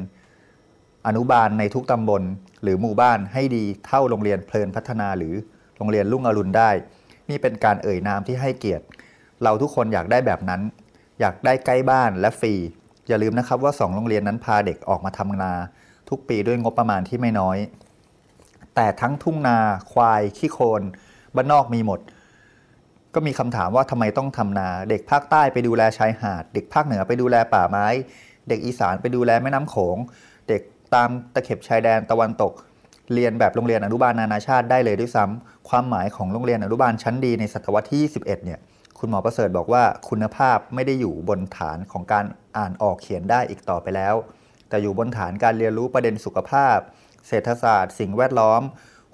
[1.07, 2.22] อนุบาลในทุกตำบล
[2.62, 5.34] หรือหมู่บ้านให้ดีเท่าโรงเรียนเพลินพัฒนาหรือ
[5.78, 6.70] โรงเรียนรุ่งอรุณได้
[7.30, 8.84] นี่เป็นการเอ่ยนามที่ให้เกียรติ
[9.43, 10.61] เราทุกคนอยากได้แบบนั้น
[11.21, 12.55] อยากได้ใกล้บ้านและฟรี
[13.09, 15.53] อย่าลืมนะครับว่าสองโรงเรียนนั้นพาเด็กออกมาทำนา
[16.09, 17.59] ทุกปีด้วยงบประมาณที่ไม่น้อย
[18.75, 19.57] แต่ทั้งทุ่งนา
[19.93, 20.83] ควาย ขี้โคลน
[21.35, 22.01] บ้านนอกมีหมด
[23.15, 27.87] ก็มีคำถามว่าทำไมต้องทำนา เด็กภาคใต้ไปดูแลชายหาด เด็กภาคเหนือไปดูแลป่าไม้
[28.49, 29.97] เด็กอีสานไปดูแลแม่น้ำโขง
[30.49, 30.63] เด็ก
[30.95, 32.53] ตามตะเข็บชายแดนตะวันตก
[33.15, 38.59] เรียนแบบโรงเรียนอนุบาลนานาชาติได้เลยด้วยซ้ำความหมายของโรงเรียนอนุบาลชั้นดีในศตวรรษที่ 21 เนี่ย
[39.05, 42.25] คุณหมอประเสริฐบอกว่าคุณภาพไม่ได้อยู่บนฐานของการ
[42.57, 44.15] อ่านออกเขียนได้อีกต่อไปแล้ว
[44.69, 46.77] แต่อยู่บนฐานการเรียนรู้ประเด็นสุขภาพ
[47.29, 48.63] เศรษฐศาสตร์ สิ่งแวดล้อม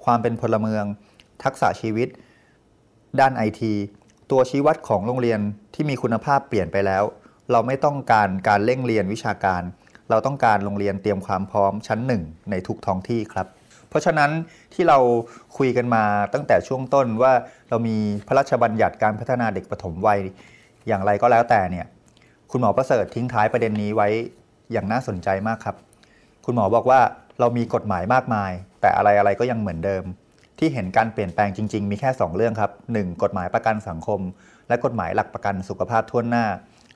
[0.05, 0.85] ความเป็นพลเมือง
[1.43, 2.07] ทักษะชีวิต
[3.19, 3.73] ด้านไอที
[4.31, 5.39] ตัวชี้วัดของโรงเรียน
[5.73, 7.03] ที่มีคุณภาพเปลี่ยนไปแล้ว
[7.51, 9.61] เราไม่ต้องการการเร่งเรียนวิชาการ
[10.09, 13.47] เราต้องการโรงเรียนเตรียมความพร้อมชั้นหนึ่งในทุกท้องที่ครับ
[13.89, 14.31] เพราะฉะนั้น
[14.73, 14.97] ที่เรา
[15.57, 17.33] คุยกันมาตั้งแต่ช่วงต้นว่า
[17.69, 20.19] เรามีพระราชบัญญัติการพัฒนาเด็กปฐมวัย
[20.87, 21.85] อย่างไรก็แล้วแต่เนี่ย
[22.51, 24.07] คุณหมอประเสริฐทิ้งท้ายประเด็นนี้ไว้
[24.71, 25.75] อย่างน่าสนใจมากครับ
[26.45, 26.99] คุณหมอบอกว่า
[27.39, 30.03] เรามีกฎหมายมากมาย แต่อะไรอะไรก็ยังเหมือนเดิม
[30.59, 33.23] ที่เห็นการเปลี่ยนแปลงจริง ๆ มีแค่ 2 เรื่องครับ 1.
[33.23, 34.19] กฎหมายประกันสังคม
[34.67, 36.45] และกฎหมายหลักประกันสุขภาพทั่วหน้า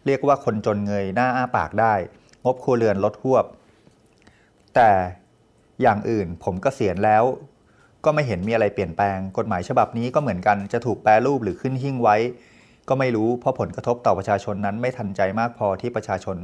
[0.05, 1.93] เรียกว่าคนจนเงยหน้าอ้าปากได้
[2.45, 3.45] งบครัวเรือนลดหวบ
[4.75, 4.89] แต่
[5.83, 7.23] อย่างอื่น ผมก็เสียณแล้ว
[8.05, 12.17] ก็ไม่เห็นมีอะไรเปลี่ยนแปลง กฎหมายฉบับนี้ก็เหมือนกันจะถูกแปรรูปหรือขึ้นหิ้งไว้
[12.89, 16.37] ก็ไม่รู้เพราะผลกระทบต่อประชาชนนั้นไม่ทันใจมากพอที่ประชาชน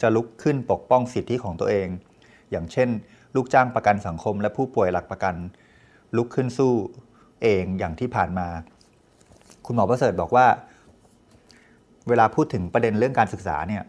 [0.00, 1.88] จะลุกขึ้นปกป้องสิทธิของตัวเอง
[2.50, 2.88] อย่างเช่น
[3.34, 5.34] ลูกจ้างประกันสังคม และผู้ป่วยหลักประกัน
[6.16, 6.72] ลุกขึ้นสู้
[7.42, 8.48] เองอย่างที่ผ่านมา
[9.66, 10.46] คุณหมอประเสริฐบอกว่า
[12.08, 13.82] เวลาพูดถึงประเด็นเรื่องการศึกษาเนี่ย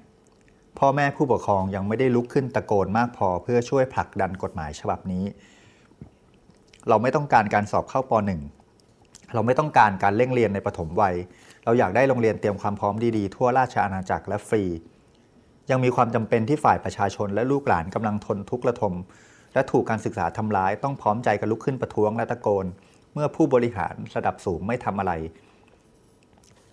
[0.80, 5.26] พ่อแม่ผู้ปกครองยังไม่ได้ลุกขึ้นตะโกนมากพอเพื่อช่วยผลักดันกฎหมายฉบับนี้
[6.90, 8.14] เราไม่ต้องการการสอบเข้าป
[8.74, 11.16] .1 เราไม่ต้องการการเร่งเรียนในปฐมวัย
[11.66, 14.64] เราอยากได้โรงเรียนเตรียมความพร้อมดีๆ ทั่วราชอาณาจักรและฟรี
[15.72, 18.94] ยังมีความจำเป็นที่ฝ่ายประชาชนและลูกหลานกำลังทนทุกข์ระทม
[19.54, 22.66] และถูกการศึกษาทำร้ายต้องพร้อมใจกันลุกขึ้นประท้วงและตะโกน
[23.14, 25.14] เมื่อผู้บริหารระดับสูงไม่ทำอะไร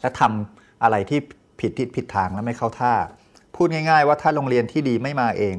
[0.01, 1.21] และทำอะไรที่
[1.61, 2.95] ผิดทิศผิดทางและไม่เข้าท่า
[3.55, 5.57] พูดง่ายๆ ว่าถ้าโรงเรียนที่ดีไม่มาเอง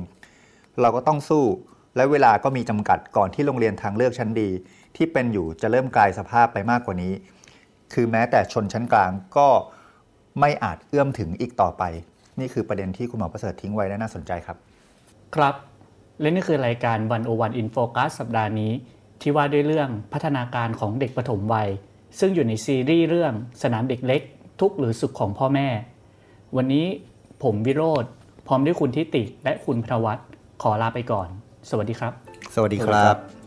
[0.82, 1.46] เราก็ต้องสู้
[1.96, 4.50] และเวลาก็มีจำกัดก่อนที่โรงเรียนทางเลือกชั้นดี
[4.96, 7.14] ที่เป็นอยู่จะเริ่มกลายสภาพไปมากกว่านี้
[7.94, 9.48] คือแม้แต่ชนชั้นกลางก็
[10.39, 11.84] ไม่อาจเอื้อมถึงอีกต่อไป
[12.39, 14.58] นี่คือประเด็นที่คุณหมอประเสริฐทิ้งไว้และน่าสนใจครับ
[15.36, 15.56] ครับ
[16.22, 18.72] และนี่คือรายการวันโอวันอินโฟกัสสัปดาห์นี้
[19.22, 21.70] ที่ว่าด้วยเรื่องพัฒนาการของเด็กปฐมวัย
[22.20, 23.34] ซึ่งอยู่ในซีรีส์เรื่อง
[23.64, 24.22] สนามเด็กเล็ก
[24.62, 25.68] ทุกหรือสุขของพ่อแม่
[26.56, 26.86] วันนี้
[27.44, 28.06] ผมวิโรธ
[28.48, 30.28] พร้อมด้วยคุณทิติและคุณพทวัฒน์
[30.62, 31.28] ขอลาไปก่อน
[31.70, 32.14] สวัสดีครับ
[32.56, 33.43] สวัสดีครับ